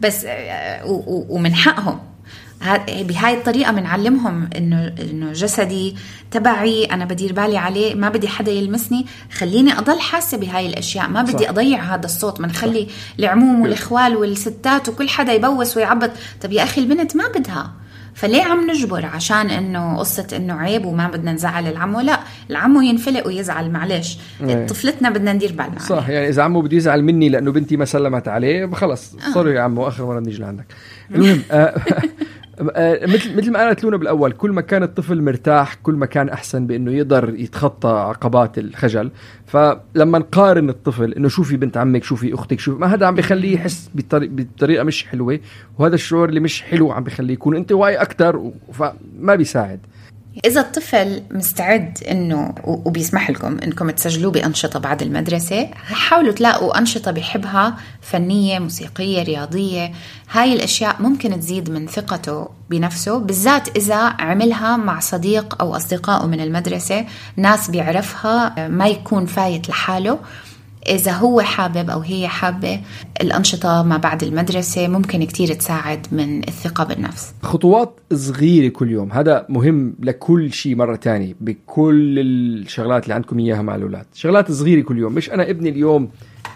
بس 0.00 0.24
آه، 0.28 0.84
ومن 1.28 1.54
حقهم. 1.54 1.98
بهاي 2.88 3.34
الطريقة 3.34 3.72
بنعلمهم 3.72 4.50
إنه 4.56 4.92
إنه 5.00 5.32
جسدي 5.32 5.96
تبعي 6.30 6.84
أنا 6.84 7.04
بدير 7.04 7.32
بالي 7.32 7.58
عليه 7.58 7.94
ما 7.94 8.08
بدي 8.08 8.28
حدا 8.28 8.52
يلمسني. 8.52 9.06
خليني 9.32 9.78
أضل 9.78 10.00
حاسة 10.00 10.38
بهاي 10.38 10.66
الأشياء. 10.66 11.08
ما 11.08 11.22
بدي 11.22 11.44
صح. 11.44 11.48
أضيع 11.48 11.94
هذا 11.94 12.04
الصوت. 12.06 12.40
بنخلي 12.40 12.88
العموم 13.18 13.60
والاخوال 13.60 14.16
والستات 14.16 14.88
وكل 14.88 15.08
حدا 15.08 15.32
يبوس 15.32 15.76
ويعبط. 15.76 16.10
طب 16.42 16.52
يا 16.52 16.62
أخي 16.62 16.80
البنت 16.80 17.16
ما 17.16 17.24
بدها. 17.34 17.72
فليه 18.20 18.42
عم 18.42 18.70
نجبر 18.70 19.06
عشان 19.06 19.50
إنه 19.50 19.96
قصة 19.96 20.26
إنه 20.36 20.54
عيب 20.54 20.84
وما 20.84 21.08
بدنا 21.08 21.32
نزعل 21.32 21.66
العمو؟ 21.66 22.00
لا 22.00 22.20
العمو 22.50 22.80
ينفلق 22.80 23.26
ويزعل 23.26 23.70
معلش. 23.70 24.18
إيه. 24.42 24.66
طفلتنا 24.66 25.10
بدنا 25.10 25.32
ندير 25.32 25.50
بالنا 25.52 25.78
صح 25.78 26.08
يعني 26.08 26.28
إذا 26.28 26.42
عمو 26.42 26.60
بده 26.60 26.76
يزعل 26.76 27.02
مني 27.02 27.28
لأنه 27.28 27.52
بنتي 27.52 27.76
ما 27.76 27.84
سلمت 27.84 28.28
عليه 28.28 28.66
خلص. 28.66 29.16
سوري 29.34 29.54
يا 29.54 29.60
عمو 29.60 29.88
آخر 29.88 30.06
مرة 30.06 30.20
نيجي 30.20 30.42
لعندك. 30.42 30.64
المهم 31.14 31.42
آه، 31.50 31.54
آه، 31.54 32.02
مثل 33.02 33.36
مثل 33.36 33.50
ما 33.52 33.58
قالت 33.58 33.84
لونا 33.84 33.96
بالأول 33.96 34.32
كل 34.32 34.50
ما 34.50 34.60
كان 34.60 34.82
الطفل 34.82 35.22
مرتاح 35.22 35.74
كل 35.74 35.94
ما 35.94 36.06
كان 36.06 36.28
أحسن 36.28 36.66
بإنه 36.66 36.92
يقدر 36.92 37.34
يتخطى 37.36 37.88
عقبات 37.88 38.58
الخجل. 38.58 39.10
فلما 39.46 40.18
نقارن 40.18 40.68
الطفل 40.68 41.12
إنه 41.12 41.28
شوفي 41.28 41.56
بنت 41.56 41.76
عمك 41.76 42.04
شوفي 42.04 42.34
أختك 42.34 42.60
شوفي 42.60 42.80
ما 42.80 42.94
هذا 42.94 43.06
عم 43.06 43.14
بخليه 43.14 43.54
يحس 43.54 43.90
بطريقه 43.94 44.84
مش 44.84 45.06
حلوة 45.06 45.40
وهذا 45.78 45.94
الشعور 45.94 46.28
اللي 46.28 46.40
مش 46.40 46.62
حلو 46.62 46.92
عم 46.92 47.04
بخليه 47.04 47.34
يكون 47.34 47.56
انطوائي 47.56 47.96
أكثر 47.96 48.52
فما 48.72 49.34
بيساعد. 49.34 49.80
إذا 50.44 50.60
الطفل 50.60 51.22
مستعد 51.30 51.98
إنه 52.10 52.54
وبيسمح 52.64 53.30
لكم 53.30 53.58
إنكم 53.58 53.90
تسجلوه 53.90 54.32
بأنشطة 54.32 54.78
بعد 54.78 55.02
المدرسة 55.02 55.70
حاولوا 55.74 56.32
تلاقوا 56.32 56.78
أنشطة 56.78 57.10
بيحبها 57.10 57.76
فنية 58.00 58.58
موسيقية 58.58 59.22
رياضية. 59.22 59.92
هاي 60.30 60.52
الأشياء 60.52 60.96
ممكن 61.02 61.40
تزيد 61.40 61.70
من 61.70 61.86
ثقته 61.86 62.48
بنفسه 62.70 63.18
بالذات 63.18 63.76
إذا 63.76 63.96
عملها 63.96 64.76
مع 64.76 65.00
صديق 65.00 65.56
أو 65.60 65.76
أصدقائه 65.76 66.26
من 66.26 66.40
المدرسة. 66.40 67.06
ناس 67.36 67.70
بيعرفها 67.70 68.68
ما 68.68 68.88
يكون 68.88 69.26
فايت 69.26 69.68
لحاله. 69.68 70.18
إذا 70.88 71.12
هو 71.12 71.40
حابب 71.40 71.90
أو 71.90 72.00
هي 72.00 72.28
حابة 72.28 72.80
الأنشطة 73.20 73.82
ما 73.82 73.96
بعد 73.96 74.22
المدرسة 74.22 74.88
ممكن 74.88 75.24
كتير 75.24 75.54
تساعد 75.54 76.06
من 76.12 76.38
الثقة 76.38 76.84
بالنفس. 76.84 77.34
خطوات 77.42 78.00
صغيرة 78.12 78.68
كل 78.68 78.90
يوم 78.90 79.12
هذا 79.12 79.46
مهم 79.48 79.94
لكل 80.00 80.52
شيء 80.52 80.76
مرة 80.76 80.96
تانية 80.96 81.34
بكل 81.40 82.18
الشغلات 82.18 83.04
اللي 83.04 83.14
عندكم 83.14 83.38
إياها 83.38 83.62
مع 83.62 83.74
الأولاد. 83.74 84.06
شغلات 84.14 84.52
صغيرة 84.52 84.80
كل 84.80 84.98
يوم 84.98 85.12
مش 85.12 85.30
أنا 85.30 85.50
ابني 85.50 85.68
اليوم 85.68 86.10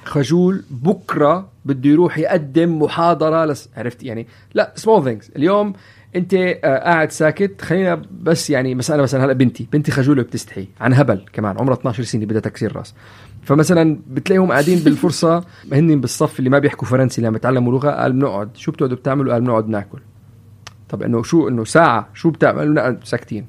خجول 0.04 0.64
بكرة 0.70 1.48
بده 1.64 1.90
يروح 1.90 2.18
يقدم 2.18 2.82
محاضرة 2.82 3.44
لس... 3.44 3.68
عرفت 3.76 4.02
يعني؟ 4.02 4.26
لا 4.54 4.72
small 4.76 5.04
things 5.04 5.30
اليوم 5.36 5.72
انت 6.16 6.34
آه، 6.34 6.78
قاعد 6.78 7.12
ساكت. 7.12 7.62
خلينا 7.62 8.02
بس 8.22 8.50
يعني 8.50 8.74
مثلا 8.74 9.02
مثلا 9.02 9.24
هلا 9.24 9.32
بنتي 9.32 9.68
بنتي 9.72 9.92
خجولة 9.92 10.22
بتستحي 10.22 10.68
عن 10.80 10.94
هبل 10.94 11.24
كمان 11.32 11.58
عمرها 11.58 11.76
12 11.76 12.02
سنة 12.02 12.26
بدها 12.26 12.40
تكسير 12.40 12.76
راس. 12.76 12.94
فمثلا 13.42 13.98
بتلاقيهم 14.08 14.52
قاعدين 14.52 14.78
بالفرصة 14.78 15.44
هن 15.72 16.00
بالصف 16.00 16.38
اللي 16.38 16.50
ما 16.50 16.58
بيحكوا 16.58 16.88
فرنسي 16.88 17.22
لما 17.22 17.38
بتعلموا 17.38 17.72
لغة 17.72 17.90
قال 17.90 18.12
بنقعد. 18.12 18.56
شو 18.56 18.72
بتقعدوا 18.72 18.96
بتعملوا؟ 18.96 19.32
قال 19.32 19.42
بنقعد 19.42 19.68
ناكل. 19.68 19.98
طب 20.88 21.02
إنه 21.02 21.22
شو 21.22 21.48
إنه 21.48 21.64
ساعة 21.64 22.08
شو 22.14 22.30
بتعملوا 22.30 22.96
ساكتين. 23.04 23.46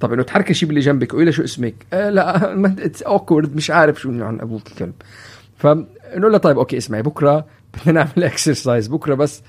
طب 0.00 0.12
إنه 0.12 0.22
تحركي 0.22 0.66
باللي 0.66 0.80
جنبك؟ 0.80 1.12
قولي 1.12 1.32
شو 1.32 1.44
اسمك. 1.44 1.74
آه 1.92 2.10
لا 2.10 2.54
it's 2.86 3.02
awkward 3.02 3.56
مش 3.56 3.70
عارف 3.70 4.00
شو 4.00 4.10
عن 4.10 4.40
أبوك 4.40 4.66
الكلب. 4.66 4.94
فنقول 5.56 6.30
لها 6.32 6.38
طيب 6.38 6.58
okay 6.58 6.76
اسمعي 6.76 7.02
بكرة 7.02 7.46
بدنا 7.74 8.04
نعمل 8.04 8.24
exercise 8.30 8.88
بكرة 8.88 9.14
بس 9.14 9.42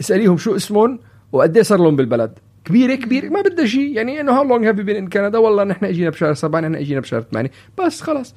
اسأليهم 0.00 0.36
شو 0.36 0.56
اسمهم 0.56 0.98
وقد 1.32 1.56
إيه 1.56 1.62
صار 1.62 1.78
لهم 1.78 1.96
بالبلد؟ 1.96 2.38
كبيرة 2.64 2.94
كبيرة. 2.94 3.28
ما 3.28 3.40
بدها 3.40 3.66
شيء 3.66 3.96
يعني 3.96 4.20
إنه 4.20 4.32
how 4.32 4.44
long 4.44 4.66
have 4.66 4.74
been 4.74 4.96
in 4.96 5.08
Canada 5.08 5.38
والله 5.38 5.64
نحن 5.64 5.84
إجينا 5.84 6.10
بشهر 6.10 6.34
سبعة 6.34 6.60
نحن 6.60 6.74
إجينا 6.74 7.00
بشهر 7.00 7.20
ثمانية. 7.20 7.50
بس 7.78 8.00
خلاص. 8.00 8.34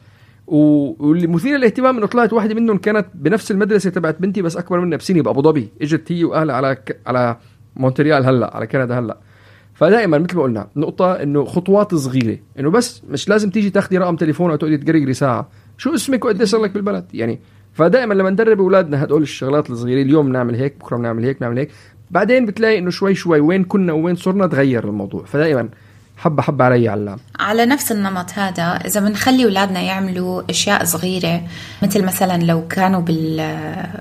واللي 0.47 1.27
مثير 1.27 1.58
للاهتمام 1.58 1.97
إنه 1.97 2.05
طلعت 2.05 2.34
واحدة 2.34 2.55
منهم 2.55 2.77
كانت 2.77 3.05
بنفس 3.13 3.51
المدرسة 3.51 3.89
تبعت 3.89 4.21
بنتي 4.21 4.41
بس 4.41 4.58
أكبر 4.58 4.79
منها 4.79 4.97
بسنه 4.97 5.21
بأبو 5.23 5.41
ظبي. 5.41 5.69
إجت 5.81 6.12
هي 6.12 6.23
وأهلها 6.23 6.55
على 6.55 6.75
ك... 6.75 6.99
على 7.08 7.38
مونتريال 7.75 8.25
هلأ 8.25 8.55
على 8.55 8.67
كندا 8.67 8.99
هلأ. 8.99 9.17
فدائما 9.73 10.17
مثل 10.17 10.38
ما 10.38 10.43
قلنا 10.43 10.67
نقطة 10.75 11.12
إنه 11.12 11.45
خطوات 11.45 11.95
صغيرة. 11.95 12.38
إنه 12.60 12.69
بس 12.69 13.03
مش 13.10 13.29
لازم 13.29 13.49
تيجي 13.49 13.69
تاخذي 13.69 13.97
رقم 13.97 14.15
تليفون 14.15 14.51
أو 14.51 14.55
تقعدي 14.55 14.77
تقرقري 14.77 15.13
ساعة. 15.13 15.49
شو 15.77 15.93
اسمك 15.93 16.25
وقد 16.25 16.43
صار 16.43 16.62
لك 16.62 16.71
بالبلد؟ 16.71 17.05
يعني 17.13 17.39
فدائما 17.73 18.13
لما 18.13 18.29
ندرب 18.29 18.60
أولادنا 18.60 19.03
هدول 19.03 19.21
الشغلات 19.21 19.69
الصغيرة 19.69 20.01
اليوم 20.01 20.29
بنعمل 20.29 20.55
هيك 20.55 20.77
بكرة 20.79 20.97
بنعمل 20.97 21.23
هيك 21.23 21.39
بنعمل 21.39 21.58
هيك. 21.58 21.71
بعدين 22.11 22.45
بتلاقي 22.45 22.77
إنه 22.77 22.89
شوي 22.89 23.15
شوي 23.15 23.39
وين 23.39 23.63
كنا 23.63 23.93
وين 23.93 24.15
صرنا 24.15 24.47
تغير 24.47 24.83
الموضوع. 24.89 25.25
فدائما 25.25 25.69
حبة 26.17 26.41
حبة 26.41 26.65
علي 26.65 26.87
علام 26.89 27.17
على 27.39 27.65
نفس 27.65 27.91
النمط 27.91 28.31
هذا 28.33 28.63
إذا 28.63 28.99
بنخلي 28.99 29.45
أولادنا 29.45 29.81
يعملوا 29.81 30.43
أشياء 30.49 30.83
صغيرة 30.83 31.41
مثل 31.83 32.03
مثلا 32.03 32.43
لو 32.43 32.67
كانوا 32.67 33.01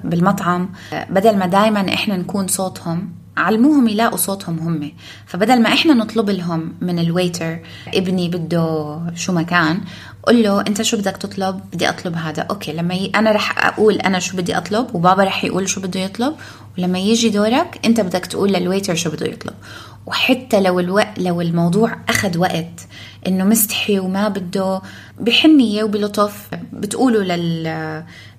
بالمطعم 0.04 0.68
بدل 1.10 1.36
ما 1.38 1.46
دائما 1.46 1.80
إحنا 1.94 2.16
نكون 2.16 2.46
صوتهم 2.46 3.08
علموهم 3.36 3.88
يلاقوا 3.88 4.16
صوتهم 4.16 4.58
هم. 4.58 4.92
فبدل 5.26 5.62
ما 5.62 5.68
إحنا 5.68 5.94
نطلب 5.94 6.30
لهم 6.30 6.72
من 6.80 6.98
الويتر 6.98 7.58
ابني 7.94 8.28
بده 8.28 9.00
شو 9.14 9.32
ما 9.32 9.42
كان 9.42 9.80
قل 10.26 10.42
له 10.42 10.60
انت 10.60 10.82
شو 10.82 10.96
بدك 10.96 11.16
تطلب؟ 11.16 11.60
بدي 11.72 11.88
اطلب 11.88 12.16
هذا. 12.16 12.42
okay 12.42 12.72
لما 12.72 12.94
ي... 12.94 13.12
أنا 13.14 13.32
رح 13.32 13.66
أقول 13.66 13.94
أنا 13.94 14.18
شو 14.18 14.36
بدي 14.36 14.56
أطلب 14.58 14.94
وبابا 14.94 15.24
رح 15.24 15.44
يقول 15.44 15.68
شو 15.68 15.80
بده 15.80 16.00
يطلب. 16.00 16.34
ولما 16.78 16.98
يجي 16.98 17.28
دورك 17.28 17.80
أنت 17.84 18.00
بدك 18.00 18.26
تقول 18.26 18.52
لل 18.52 18.63
waiter 18.63 18.94
شو 18.94 19.10
بده 19.10 19.26
يطلب. 19.26 19.54
وحتى 20.06 20.60
لو 20.60 20.80
الوقت 20.80 21.18
لو 21.18 21.40
الموضوع 21.40 21.96
أخذ 22.08 22.38
وقت 22.38 22.86
إنه 23.26 23.44
مستحي 23.44 23.98
وما 23.98 24.28
بده 24.28 24.80
بحنية 25.20 25.84
وبلطف 25.84 26.48
بتقولوا 26.72 27.24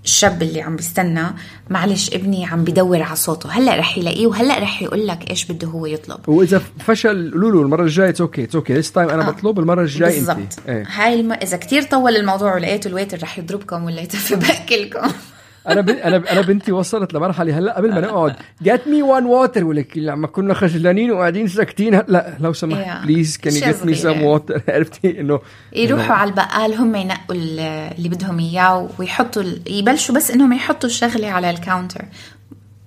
للشاب 0.05 0.41
اللي 0.41 0.61
عم 0.61 0.75
بيستنى 0.75 1.23
معلش 1.69 2.13
ابني 2.13 2.45
عم 2.45 2.63
بدور 2.63 3.01
على 3.01 3.15
صوته 3.15 3.49
هلأ 3.49 3.75
رح 3.75 3.97
يلاقيه 3.97 4.27
وهلأ 4.27 4.59
رح 4.59 4.81
يقول 4.81 5.07
لك 5.07 5.29
إيش 5.29 5.45
بده 5.51 5.67
هو 5.67 5.85
يطلب 5.85 6.29
وإذا 6.29 6.61
فشل 6.79 7.31
قولوا 7.31 7.51
له 7.51 7.61
المرة 7.61 7.83
الجاية 7.83 8.09
it's 8.09 8.21
okay 8.21 8.43
it's 8.43 8.55
okay 8.55 8.73
this 8.73 8.91
time 8.91 9.09
أنا 9.09 9.27
آه. 9.27 9.31
بطلب 9.31 9.59
المرة 9.59 9.81
الجاية 9.81 10.19
بالضبط 10.19 10.59
إيه. 10.67 10.83
هاي 10.95 11.19
الم... 11.19 11.31
إذا 11.33 11.57
كتير 11.57 11.83
طول 11.83 12.15
الموضوع 12.15 12.55
ولقيتوا 12.55 12.91
ال 12.91 12.96
waiter 12.96 13.23
رح 13.23 13.37
يضربكم 13.37 13.83
ولا 13.83 14.01
يتف 14.01 14.33
باكلكم 14.33 15.11
أنا 15.69 15.81
ب... 15.81 15.89
أنا 15.89 16.31
أنا 16.31 16.41
بنتي 16.41 16.71
وصلت 16.71 17.13
لمرحلة 17.13 17.57
هلأ 17.59 17.77
قبل 17.77 17.93
ما 17.93 18.01
نقعد. 18.01 18.35
get 18.61 18.87
me 18.87 19.01
one 19.01 19.25
water 19.25 19.65
ولك 19.65 19.97
لما 19.97 20.27
كنا 20.27 20.53
خجلانين 20.53 21.11
وقاعدين 21.11 21.47
ساكتين 21.47 22.01
لا 22.07 22.33
لو 22.39 22.53
سمحت 22.53 22.85
Yeah. 22.85 23.05
please 23.07 23.37
can 23.37 23.53
get 23.53 23.85
me 23.85 23.93
صغيرة. 23.95 24.23
water 24.25 24.61
عرفتي؟ 24.69 25.19
إنه 25.19 25.39
يروحوا 25.73 26.15
على 26.15 26.29
البقال 26.29 26.73
هم 26.73 26.95
ينقوا 26.95 27.35
ال- 27.35 27.59
اللي 27.97 28.09
بدهم 28.09 28.39
إياه 28.39 28.89
ويحطوا 28.99 29.41
ال- 29.41 29.61
يبلشوا 29.67 30.15
بس 30.15 30.31
إنهم 30.31 30.53
يحطوا 30.53 30.89
الشغلة 30.89 31.27
على 31.27 31.49
ال 31.49 31.56
counter 31.56 32.01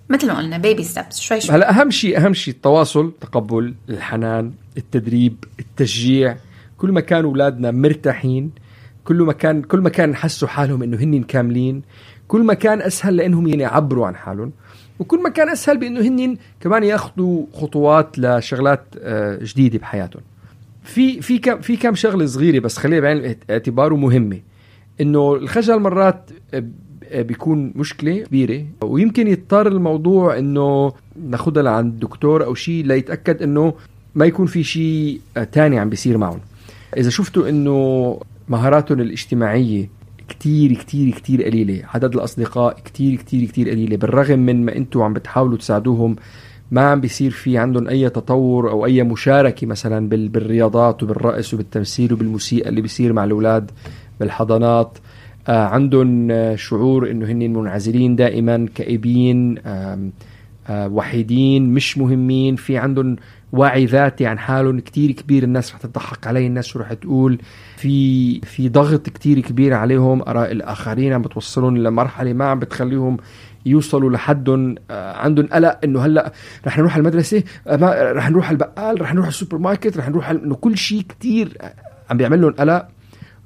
مثل 0.08 0.26
ما 0.26 0.38
قلنا 0.38 0.58
بيبي 0.58 0.84
ستبس 0.84 1.20
شوي 1.20 1.40
شوي. 1.40 1.56
هلأ 1.56 1.70
أهم 1.70 1.90
شيء 1.90 2.18
أهم 2.26 2.34
شيء 2.34 2.54
التواصل 2.54 3.12
تقبل 3.20 3.74
الحنان 3.88 4.52
التدريب 4.76 5.44
التشجيع. 5.60 6.36
كل 6.78 6.92
ما 6.92 7.00
كانوا 7.00 7.30
أولادنا 7.30 7.70
مرتاحين 7.70 8.50
كل 9.04 9.22
ما 9.22 9.32
كان 9.32 9.62
كل 9.62 9.80
ما 9.80 9.88
كان 9.90 10.16
حسوا 10.16 10.48
حالهم 10.48 10.82
إنه 10.82 10.96
هن 10.96 11.22
كاملين 11.22 11.82
كل 12.28 12.42
ما 12.42 12.54
كان 12.54 12.82
أسهل 12.82 13.16
لإنهم 13.16 13.48
يعبروا 13.48 14.06
عن 14.06 14.16
حالهم 14.16 14.52
وكل 14.98 15.22
ما 15.22 15.28
كان 15.28 15.48
أسهل 15.48 15.78
بإنه 15.78 16.00
هن 16.00 16.36
كمان 16.60 16.84
يأخذوا 16.84 17.46
خطوات 17.52 18.18
لشغلات 18.18 18.84
آه، 19.00 19.38
جديدة 19.42 19.78
بحياتهم. 19.78 20.22
في 20.82 21.20
في 21.20 21.38
كم 21.38 21.60
في 21.60 21.76
كم 21.76 21.94
شغلة 21.94 22.26
صغيرة 22.26 22.58
بس 22.60 22.76
خليها 22.76 23.00
بعين 23.00 23.16
الاعتبار 23.16 23.92
ومهمة 23.92 24.40
إنه 25.00 25.34
الخجل 25.34 25.78
مرات 25.78 26.30
آه، 26.54 27.22
بيكون 27.22 27.72
مشكلة 27.76 28.18
كبيرة 28.18 28.64
ويمكن 28.80 29.28
يضطر 29.28 29.66
الموضوع 29.66 30.38
إنه 30.38 30.92
ناخدها 31.16 31.62
لعند 31.62 31.92
الدكتور 31.92 32.44
أو 32.44 32.54
شيء 32.54 32.84
ليتأكد 32.84 33.42
إنه 33.42 33.74
ما 34.14 34.26
يكون 34.26 34.46
في 34.46 34.62
شيء 34.62 35.20
آه، 35.36 35.44
تاني 35.44 35.78
عم 35.78 35.88
بيصير 35.88 36.18
معهم. 36.18 36.40
إذا 36.96 37.10
شفتوا 37.10 37.48
إنه 37.48 38.20
مهاراتهم 38.48 39.00
الاجتماعية 39.00 39.97
كتير 40.28 40.72
كتير 40.72 41.14
كتير 41.14 41.42
قليلة. 41.44 41.82
عدد 41.94 42.14
الأصدقاء 42.14 42.76
كتير 42.84 43.14
كتير 43.16 43.44
كتير 43.48 43.70
قليلة. 43.70 43.96
بالرغم 43.96 44.38
من 44.38 44.64
ما 44.64 44.76
أنتوا 44.76 45.04
عم 45.04 45.12
بتحاولوا 45.12 45.56
تساعدوهم 45.58 46.16
ما 46.70 46.80
عم 46.90 47.00
بيصير 47.00 47.30
في 47.30 47.58
عندهم 47.58 47.88
أي 47.88 48.08
تطور 48.10 48.70
أو 48.70 48.86
أي 48.86 49.02
مشاركة 49.02 49.66
مثلا 49.66 50.08
بال- 50.08 50.28
بالرياضات 50.28 51.02
وبالرقص 51.02 51.54
وبالتمثيل 51.54 52.12
وبالموسيقى 52.12 52.68
اللي 52.68 52.80
بيصير 52.80 53.12
مع 53.12 53.24
الأولاد 53.24 53.70
بالحضانات. 54.20 54.98
آه 55.48 55.64
عندهم 55.66 56.28
شعور 56.56 57.10
إنه 57.10 57.26
هن 57.26 57.52
منعزلين 57.52 58.16
دائما 58.16 58.66
كئيبين 58.74 59.58
آه 59.66 60.08
وحيدين 60.70 61.74
مش 61.74 61.98
مهمين. 61.98 62.56
في 62.56 62.76
عندهم 62.78 63.16
وعي 63.52 63.84
ذاتي 63.84 64.26
عن 64.26 64.38
حالهم. 64.38 64.80
كتير 64.80 65.12
كبير 65.12 65.42
الناس 65.42 65.74
رح 65.74 65.80
تضحك 65.80 66.26
علي 66.26 66.46
الناس 66.46 66.76
رح 66.76 66.92
تقول 66.92 67.38
في 67.76 68.40
في 68.40 68.68
ضغط 68.68 69.08
كتير 69.08 69.40
كبير 69.40 69.74
عليهم. 69.74 70.22
آراء 70.22 70.52
الآخرين 70.52 71.12
عم 71.12 71.22
بتوصلهم 71.22 71.76
لمرحله 71.76 72.32
ما 72.32 72.44
عم 72.44 72.58
بتخليهم 72.58 73.16
يوصلوا 73.66 74.10
لحدهم. 74.10 74.74
آه، 74.90 75.16
عندهم 75.16 75.46
قلق 75.46 75.78
إنه 75.84 76.00
هلأ 76.00 76.32
رح 76.66 76.78
نروح 76.78 76.92
على 76.92 77.00
المدرسة 77.00 77.42
آه، 77.66 78.12
رح 78.12 78.30
نروح 78.30 78.46
على 78.46 78.52
البقال 78.52 79.00
رح 79.00 79.14
نروح 79.14 79.24
على 79.26 79.32
السوبر 79.32 79.58
ماركت 79.58 79.96
رح 79.96 80.08
نروح 80.08 80.30
إنه 80.30 80.54
كل 80.54 80.76
شيء 80.76 81.02
كتير 81.02 81.56
آه، 81.60 81.74
عم 82.10 82.16
بيعمل 82.16 82.40
لهم 82.40 82.52
قلق. 82.52 82.88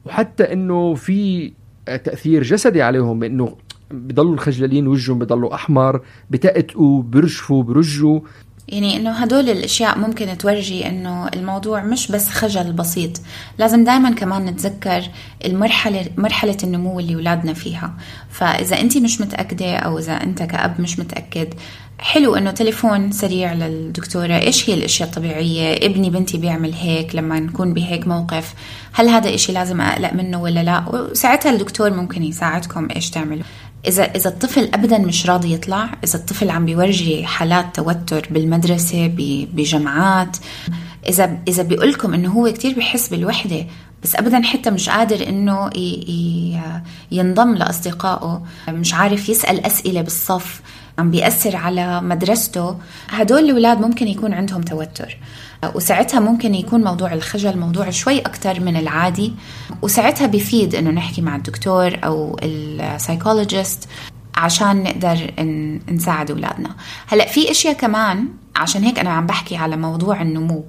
وحتى 0.04 0.52
إنه 0.52 0.94
في 0.94 1.52
تأثير 1.86 2.42
جسدي 2.42 2.82
عليهم 2.82 3.18
بإنه 3.18 3.56
بضلوا 3.90 4.34
الخجلانين 4.34 4.86
وجههم 4.86 5.18
بضلوا 5.18 5.54
أحمر 5.54 6.00
بتأتقوا 6.30 7.02
برجفوا 7.02 7.62
برجوا. 7.62 8.20
يعني 8.68 8.96
إنه 8.96 9.10
هدول 9.10 9.50
الأشياء 9.50 9.98
ممكن 9.98 10.38
تورجي 10.38 10.86
إنه 10.86 11.28
الموضوع 11.28 11.82
مش 11.82 12.12
بس 12.12 12.28
خجل 12.28 12.72
بسيط. 12.72 13.20
لازم 13.58 13.84
دائما 13.84 14.10
كمان 14.10 14.44
نتذكر 14.44 15.02
المرحلة 15.44 16.06
مرحلة 16.16 16.56
النمو 16.64 17.00
اللي 17.00 17.14
أولادنا 17.14 17.52
فيها. 17.52 17.94
فإذا 18.30 18.80
انت 18.80 18.96
مش 18.96 19.20
متأكدة 19.20 19.76
أو 19.76 19.98
إذا 19.98 20.12
أنت 20.12 20.42
كأب 20.42 20.80
مش 20.80 20.98
متأكد 20.98 21.54
حلو 21.98 22.36
إنه 22.36 22.50
تليفون 22.50 23.12
سريع 23.12 23.52
للدكتورة. 23.52 24.38
إيش 24.38 24.70
هي 24.70 24.74
الأشياء 24.74 25.08
الطبيعية؟ 25.08 25.86
ابني 25.86 26.10
بنتي 26.10 26.38
بيعمل 26.38 26.72
هيك 26.72 27.14
لما 27.14 27.40
نكون 27.40 27.74
بهيك 27.74 28.06
موقف. 28.06 28.54
هل 28.92 29.08
هذا 29.08 29.34
إشي 29.34 29.52
لازم 29.52 29.80
أقلق 29.80 30.12
منه 30.12 30.42
ولا 30.42 30.62
لا؟ 30.62 30.84
وساعتها 30.88 31.52
الدكتور 31.52 31.90
ممكن 31.90 32.22
يساعدكم 32.22 32.88
إيش 32.96 33.10
تعملوا. 33.10 33.44
إذا 33.86 34.02
إذا 34.04 34.30
الطفل 34.30 34.70
أبدا 34.74 34.98
مش 34.98 35.26
راضي 35.26 35.52
يطلع، 35.54 35.90
إذا 36.04 36.18
الطفل 36.18 36.50
عم 36.50 36.64
بيورجي 36.66 37.24
حالات 37.26 37.76
توتر 37.76 38.26
بالمدرسة 38.30 39.06
ب- 39.06 39.48
بجامعات، 39.52 40.36
إذا 41.08 41.38
إذا 41.48 41.62
بيقولكم 41.62 42.14
إنه 42.14 42.32
هو 42.32 42.52
كتير 42.52 42.74
بحس 42.78 43.08
بالوحدة 43.08 43.66
بس 44.02 44.16
أبدا 44.16 44.42
حتى 44.42 44.70
مش 44.70 44.88
قادر 44.88 45.28
ي- 46.56 46.82
ينضم 47.12 47.54
لأصدقائه، 47.54 48.42
مش 48.68 48.94
عارف 48.94 49.28
يسأل 49.28 49.66
أسئلة 49.66 50.00
بالصف، 50.02 50.60
عم 50.98 51.10
بيأثر 51.10 51.56
على 51.56 52.00
مدرسته، 52.00 52.76
هدول 53.08 53.44
الأولاد 53.44 53.80
ممكن 53.80 54.08
يكون 54.08 54.32
عندهم 54.32 54.60
توتر. 54.62 55.18
وساعتها 55.74 56.20
ممكن 56.20 56.54
يكون 56.54 56.84
موضوع 56.84 57.12
الخجل 57.12 57.58
موضوع 57.58 57.90
شوي 57.90 58.20
أكتر 58.20 58.60
من 58.60 58.76
العادي 58.76 59.32
وساعتها 59.82 60.26
بيفيد 60.26 60.74
إنه 60.74 60.90
نحكي 60.90 61.22
مع 61.22 61.36
الدكتور 61.36 61.98
أو 62.04 62.36
ال 62.42 62.53
psychologist 62.53 63.88
عشان 64.42 64.82
نقدر 64.82 65.30
نساعد 65.92 66.30
أولادنا. 66.30 66.76
هلأ 67.06 67.26
في 67.26 67.50
إشياء 67.50 67.74
كمان 67.74 68.28
عشان 68.56 68.84
هيك 68.84 68.98
أنا 68.98 69.10
عم 69.10 69.26
بحكي 69.26 69.56
على 69.56 69.76
موضوع 69.76 70.22
النمو. 70.22 70.64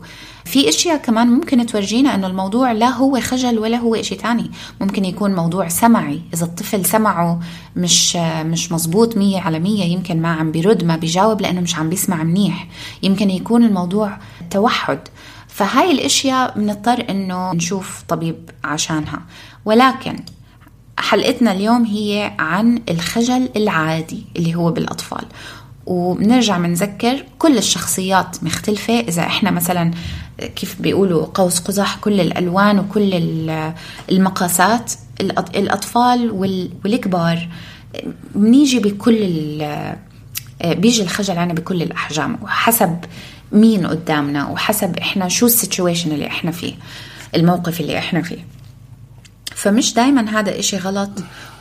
في 0.46 0.70
أشياء 0.70 0.98
كمان 0.98 1.28
ممكن 1.28 1.66
تورجينا 1.66 2.16
إنه 2.16 2.28
الموضوع 2.28 2.72
لا 2.72 2.90
هو 2.90 3.20
خجل 3.20 3.60
ولا 3.60 3.78
هو 3.78 3.96
إشي 3.96 4.16
تاني. 4.16 4.52
ممكن 4.82 5.06
يكون 5.06 5.36
موضوع 5.36 5.68
سمعي. 5.68 6.22
إذا 6.34 6.46
الطفل 6.46 6.86
سمعه 6.86 7.40
مش 7.76 8.16
مش 8.46 8.72
مزبوط 8.72 9.18
مية 9.18 9.40
على 9.40 9.60
مية 9.60 9.84
يمكن 9.84 10.22
ما 10.22 10.34
عم 10.34 10.52
بيرد 10.52 10.84
ما 10.84 10.96
بيجاوب 10.96 11.42
لأنه 11.42 11.62
مش 11.62 11.76
عم 11.76 11.90
بيسمع 11.90 12.24
منيح. 12.24 12.68
يمكن 13.04 13.30
يكون 13.30 13.64
الموضوع 13.64 14.18
توحد. 14.52 15.00
فهاي 15.48 15.92
الأشياء 15.92 16.60
بنضطر 16.60 17.06
إنه 17.10 17.54
نشوف 17.54 18.04
طبيب 18.08 18.50
عشانها. 18.64 19.22
ولكن 19.66 20.16
حلقتنا 20.98 21.52
اليوم 21.52 21.84
هي 21.86 22.32
عن 22.40 22.82
الخجل 22.90 23.50
العادي 23.56 24.24
اللي 24.38 24.56
هو 24.56 24.72
بالأطفال. 24.72 25.26
وبنرجع 25.86 26.58
بنذكر 26.58 27.26
كل 27.40 27.58
الشخصيات 27.58 28.44
مختلفة. 28.44 29.00
إذا 29.00 29.22
إحنا 29.22 29.52
مثلا 29.52 29.92
كيف 30.56 30.82
بيقولوا 30.82 31.26
قوس 31.26 31.60
قزح 31.60 31.96
كل 31.96 32.22
الألوان 32.22 32.80
وكل 32.80 33.14
ال- 33.14 33.74
المقاسات 34.12 34.92
الأط- 35.24 35.56
الأطفال 35.56 36.32
وال- 36.32 36.70
والكبار. 36.86 37.48
بنيجي 38.36 38.80
بكل 38.80 39.18
بيجي 40.66 41.02
الخجل 41.04 41.38
عنا 41.38 41.54
بكل 41.54 41.82
الأحجام. 41.82 42.38
وحسب 42.44 43.00
مين 43.52 43.88
قدامنا 43.88 44.48
وحسب 44.48 44.98
إحنا 44.98 45.28
شو 45.28 45.46
ال 45.46 45.52
situation 45.52 46.12
اللي 46.12 46.28
إحنا 46.28 46.52
فيه 46.52 46.74
الموقف 47.36 47.82
اللي 47.82 47.98
إحنا 47.98 48.22
فيه. 48.22 48.46
فمش 49.64 49.94
دايما 49.94 50.40
هذا 50.40 50.60
إشي 50.60 50.78
غلط 50.78 51.10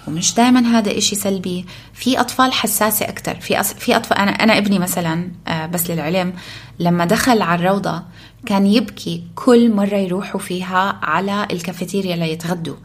ومش 0.09 0.35
دايما 0.35 0.61
هذا 0.61 0.99
إشي 0.99 1.17
سلبي. 1.17 1.67
في 1.95 2.21
أطفال 2.21 2.53
حساسة 2.53 3.09
أكتر. 3.09 3.35
في 3.35 3.61
أص... 3.61 3.73
في 3.73 3.97
أطفال 3.97 4.19
أنا 4.19 4.31
أنا 4.31 4.59
ابني 4.59 4.79
مثلا 4.79 5.31
آه، 5.49 5.67
بس 5.67 5.91
للعلم 5.91 6.33
لما 6.79 7.05
دخل 7.05 7.43
على 7.43 7.61
الروضة 7.61 8.03
كان 8.47 8.67
يبكي 8.67 9.25
كل 9.35 9.71
مرة 9.73 9.97
يروحوا 9.97 10.41
فيها 10.41 10.99
على 11.03 11.47
الكافيتيريا 11.53 12.17
ليتغدوا 12.17 12.77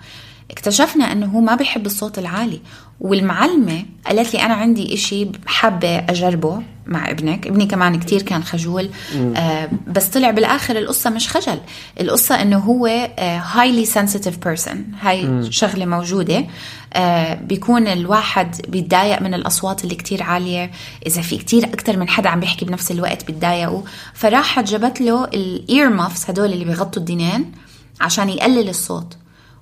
اكتشفنا 0.52 1.12
إنه 1.12 1.26
هو 1.26 1.40
ما 1.40 1.56
بيحب 1.56 1.86
الصوت 1.86 2.20
العالي. 2.20 2.62
والمعلمة 3.00 3.86
قالت 4.08 4.34
لي 4.34 4.42
أنا 4.42 4.54
عندي 4.54 4.94
إشي 4.94 5.28
حابة 5.46 5.98
أجربه 5.98 6.62
مع 6.86 7.12
ابنك. 7.12 7.48
ابني 7.48 7.66
كمان 7.66 8.00
كتير 8.00 8.22
كان 8.22 8.44
خجول. 8.44 8.90
آه 9.36 9.70
بس 9.88 10.06
طلع 10.06 10.32
بالآخر 10.32 10.78
القصة 10.78 11.10
مش 11.10 11.30
خجل. 11.30 11.60
القصة 12.02 12.42
أنه 12.42 12.58
هو 12.58 13.10
highly 13.54 13.88
sensitive 13.88 14.48
person. 14.48 14.78
هاي 15.02 15.26
مم. 15.26 15.52
شغلة 15.52 15.86
موجودة. 15.86 16.46
آه 16.94 17.34
بيكون 17.34 17.88
الواحد 17.88 18.56
بيتضايق 18.68 19.22
من 19.22 19.34
الأصوات 19.34 19.84
اللي 19.84 19.96
كتير 19.96 20.24
عالية. 20.24 20.72
إذا 21.08 21.22
في 21.22 21.38
كتير 21.38 21.66
أكتر 21.66 21.98
من 21.98 22.10
حدا 22.10 22.30
عم 22.30 22.40
بيحكي 22.40 22.66
بنفس 22.66 22.92
الوقت 22.92 23.26
بيتضايقوا. 23.26 23.82
فراحت 24.14 24.64
جابت 24.64 25.02
له 25.02 25.26
الإير 25.26 25.90
مافس 25.90 26.30
هدول 26.30 26.54
اللي 26.54 26.66
بيغطوا 26.66 27.02
الدينين 27.02 27.52
عشان 28.02 28.30
يقلل 28.30 28.70
الصوت. 28.70 29.18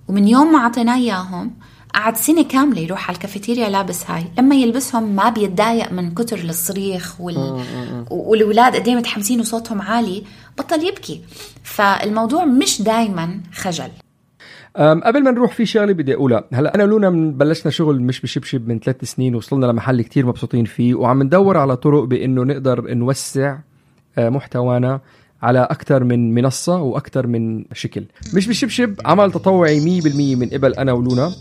ومن 0.07 0.27
يوم 0.27 0.53
ما 0.53 0.59
أعطيناه 0.59 0.95
إياهم 0.95 1.51
قعد 1.93 2.17
سنة 2.17 2.43
كاملة 2.43 2.79
يروح 2.81 3.07
على 3.07 3.15
الكافيتيريا 3.15 3.69
لابس 3.69 4.11
هاي. 4.11 4.23
لما 4.37 4.55
يلبسهم 4.55 5.15
ما 5.15 5.29
بيتضايق 5.29 5.91
من 5.91 6.13
كتر 6.13 6.39
الصريخ 6.39 7.21
وال... 7.21 7.63
والولاد 8.11 8.75
قد 8.75 8.89
متحمسين 8.89 9.39
وصوتهم 9.39 9.81
عالي 9.81 10.23
بطل 10.57 10.83
يبكي. 10.83 11.21
فالموضوع 11.63 12.45
مش 12.45 12.81
دايما 12.81 13.39
خجل. 13.53 13.89
قبل 14.77 15.23
ما 15.23 15.31
نروح 15.31 15.53
في 15.53 15.65
شغلة 15.65 15.93
بدي 15.93 16.13
أقولها. 16.13 16.43
هلأ 16.53 16.75
أنا 16.75 16.83
ولونا 16.83 17.09
بلشنا 17.09 17.71
شغل 17.71 18.01
مش 18.01 18.21
بشبشب 18.21 18.67
من 18.67 18.79
ثلاث 18.79 19.03
سنين 19.03 19.35
وصلنا 19.35 19.65
لمحل 19.65 20.01
كتير 20.01 20.25
مبسوطين 20.25 20.65
فيه 20.65 20.95
وعم 20.95 21.23
ندور 21.23 21.57
على 21.57 21.77
طرق 21.77 22.03
بإنه 22.03 22.43
نقدر 22.43 22.93
نوسع 22.93 23.57
محتوانا. 24.17 24.99
على 25.43 25.59
أكثر 25.59 26.03
من 26.03 26.33
منصة 26.33 26.81
وأكثر 26.81 27.27
من 27.27 27.65
شكل. 27.73 28.05
مش 28.33 28.47
بشبشب 28.47 28.95
عمل 29.05 29.31
تطوعي 29.31 30.01
100% 30.01 30.05
من 30.35 30.49
قبل 30.49 30.73
أنا 30.73 30.91
ولونا. 30.91 31.33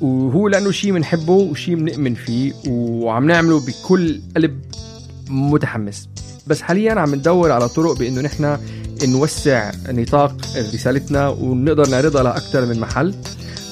وهو 0.00 0.48
لأنه 0.48 0.70
شيء 0.70 0.92
بنحبه 0.92 1.32
وشيء 1.32 1.74
بنؤمن 1.74 2.14
فيه 2.14 2.52
وعم 2.68 3.26
نعمله 3.26 3.60
بكل 3.66 4.20
قلب 4.36 4.60
متحمس. 5.28 6.08
بس 6.46 6.62
حاليا 6.62 6.92
عم 6.92 7.14
ندور 7.14 7.52
على 7.52 7.68
طرق 7.68 7.98
بإنه 7.98 8.20
نحن 8.20 8.58
نوسع 9.04 9.70
نطاق 9.88 10.34
رسالتنا 10.56 11.28
ونقدر 11.28 11.88
نعرضها 11.88 12.22
لاكثر 12.22 12.66
من 12.66 12.80
محل. 12.80 13.14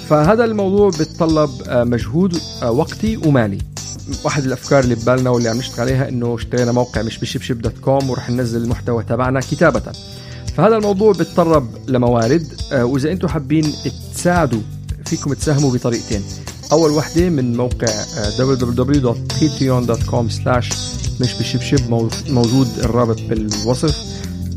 فهذا 0.09 0.45
الموضوع 0.45 0.89
بتطلب 0.89 1.51
آه، 1.69 1.85
مجهود 1.85 2.39
آه، 2.63 2.71
وقتي 2.71 3.17
ومالي. 3.17 3.59
واحد 4.25 4.45
الأفكار 4.45 4.85
اللي 4.85 4.95
ببالنا 4.95 5.31
واللي 5.31 5.49
عم 5.49 5.59
نشتغل 5.59 5.81
عليها 5.81 6.09
إنه 6.09 6.35
اشترينا 6.35 6.73
موقع 6.73 7.03
مش 7.03 7.19
بشبشب 7.19 7.61
دوت 7.61 7.79
كوم 7.79 8.11
ورح 8.11 8.31
ننزل 8.31 8.63
المحتوى 8.63 9.05
تبعنا 9.05 9.41
كتابة. 9.41 9.83
فهذا 10.57 10.77
الموضوع 10.77 11.13
بتطلب 11.13 11.67
لموارد. 11.89 12.47
آه، 12.73 12.85
وإذا 12.85 13.13
أنتم 13.13 13.29
حابين 13.29 13.73
تساعدوا 14.15 14.61
فيكم 15.05 15.33
تساهموا 15.33 15.73
بطريقتين. 15.73 16.23
أول 16.73 16.91
وحدة 16.91 17.29
من 17.29 17.57
موقع 17.57 17.89
آه، 17.89 18.31
www.patreon.com 18.31 20.25
مش 21.21 21.35
بشبشب 21.35 21.91
موجود 22.29 22.69
الرابط 22.79 23.21
بالوصف. 23.21 23.97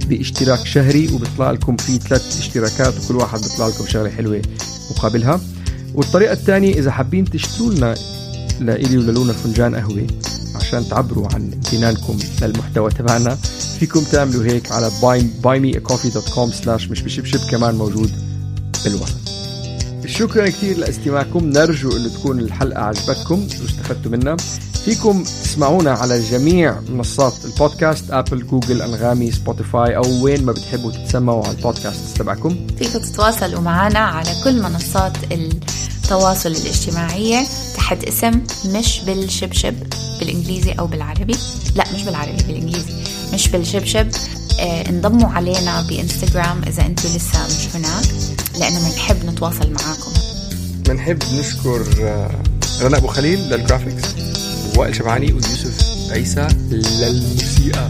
باشتراك 0.08 0.66
شهري 0.66 1.10
وبيطلع 1.14 1.52
لكم 1.52 1.78
في 1.78 1.98
ثلاث 1.98 2.40
اشتراكات 2.40 2.94
وكل 3.04 3.16
واحد 3.16 3.40
بيطلع 3.40 3.68
لكم 3.68 3.86
شغلة 3.88 4.10
حلوة 4.10 4.42
مقابلها. 4.92 5.42
والطريقة 5.94 6.34
الثانية 6.34 6.74
إذا 6.74 6.92
حابين 6.92 7.26
تشتروا 7.26 7.74
لنا 7.74 7.96
لإلي 8.62 8.98
وللونا 8.98 9.34
فنجان 9.34 9.76
قهوة 9.76 10.08
عشان 10.56 10.90
تعبروا 10.90 11.28
عن 11.34 11.54
امتنانكم 11.54 12.18
للمحتوى 12.42 12.92
تبعنا. 12.92 13.38
فيكم 13.80 14.04
تعملوا 14.04 14.44
هيك 14.46 14.72
على 14.72 14.92
buymeacoffee.com 15.44 16.68
مش 16.92 17.02
بشبشب 17.02 17.50
كمان 17.52 17.76
موجود 17.76 18.12
بالوصف 18.84 19.16
شكرا 20.06 20.48
كثير 20.48 20.78
لاستماعكم. 20.78 21.50
نرجو 21.50 21.98
إنه 21.98 22.10
تكون 22.10 22.40
الحلقة 22.40 22.82
عجبتكم 22.82 23.48
واستفدتوا 23.62 24.12
منها. 24.12 24.38
فيكم 24.86 25.24
تسمعونا 25.24 25.92
على 25.92 26.22
جميع 26.32 26.80
منصات 26.90 27.34
البودكاست 27.46 28.12
Apple 28.12 28.48
Google 28.48 28.82
أنغامي 28.82 29.32
Spotify 29.32 29.98
أو 29.98 30.24
وين 30.24 30.46
ما 30.46 30.52
بتحبوا 30.52 30.92
تتسمعوا 30.92 31.46
على 31.46 31.58
البودكاست 31.58 32.18
تبعكم. 32.18 32.68
فيكم 32.80 33.00
تتواصلوا 33.00 33.62
معنا 33.62 34.00
على 34.00 34.30
كل 34.44 34.62
منصات 34.62 35.14
التواصل 36.12 36.52
الاجتماعية 36.52 37.48
تحت 37.76 38.04
اسم 38.04 38.42
مش 38.66 39.00
بالشبشب 39.00 39.76
بالإنجليزي 40.20 40.72
أو 40.72 40.88
بالعربي. 40.88 41.36
لا 41.76 41.86
مش 41.94 42.04
بالعربي 42.04 42.44
بالإنجليزي. 42.44 42.94
مش 43.34 43.48
بالشبشب. 43.48 44.08
آه 44.60 44.90
انضموا 44.90 45.30
علينا 45.30 45.82
بإنستغرام 45.82 46.62
إذا 46.68 46.86
أنتم 46.86 47.10
لسه 47.10 47.46
مش 47.46 47.76
هناك 47.76 48.06
لأنه 48.60 48.90
بنحب 48.90 49.26
نتواصل 49.26 49.72
معاكم. 49.72 50.12
بنحب 50.86 51.24
نشكر 51.34 51.86
آه، 52.02 52.44
رنا 52.82 52.98
أبو 52.98 53.08
خليل 53.08 53.40
للجرافيكس 53.40 54.04
ووائل 54.76 54.96
شبعاني 54.96 55.34
ويوسف 55.34 55.78
عيسى 56.12 56.48
للموسيقى. 56.72 57.90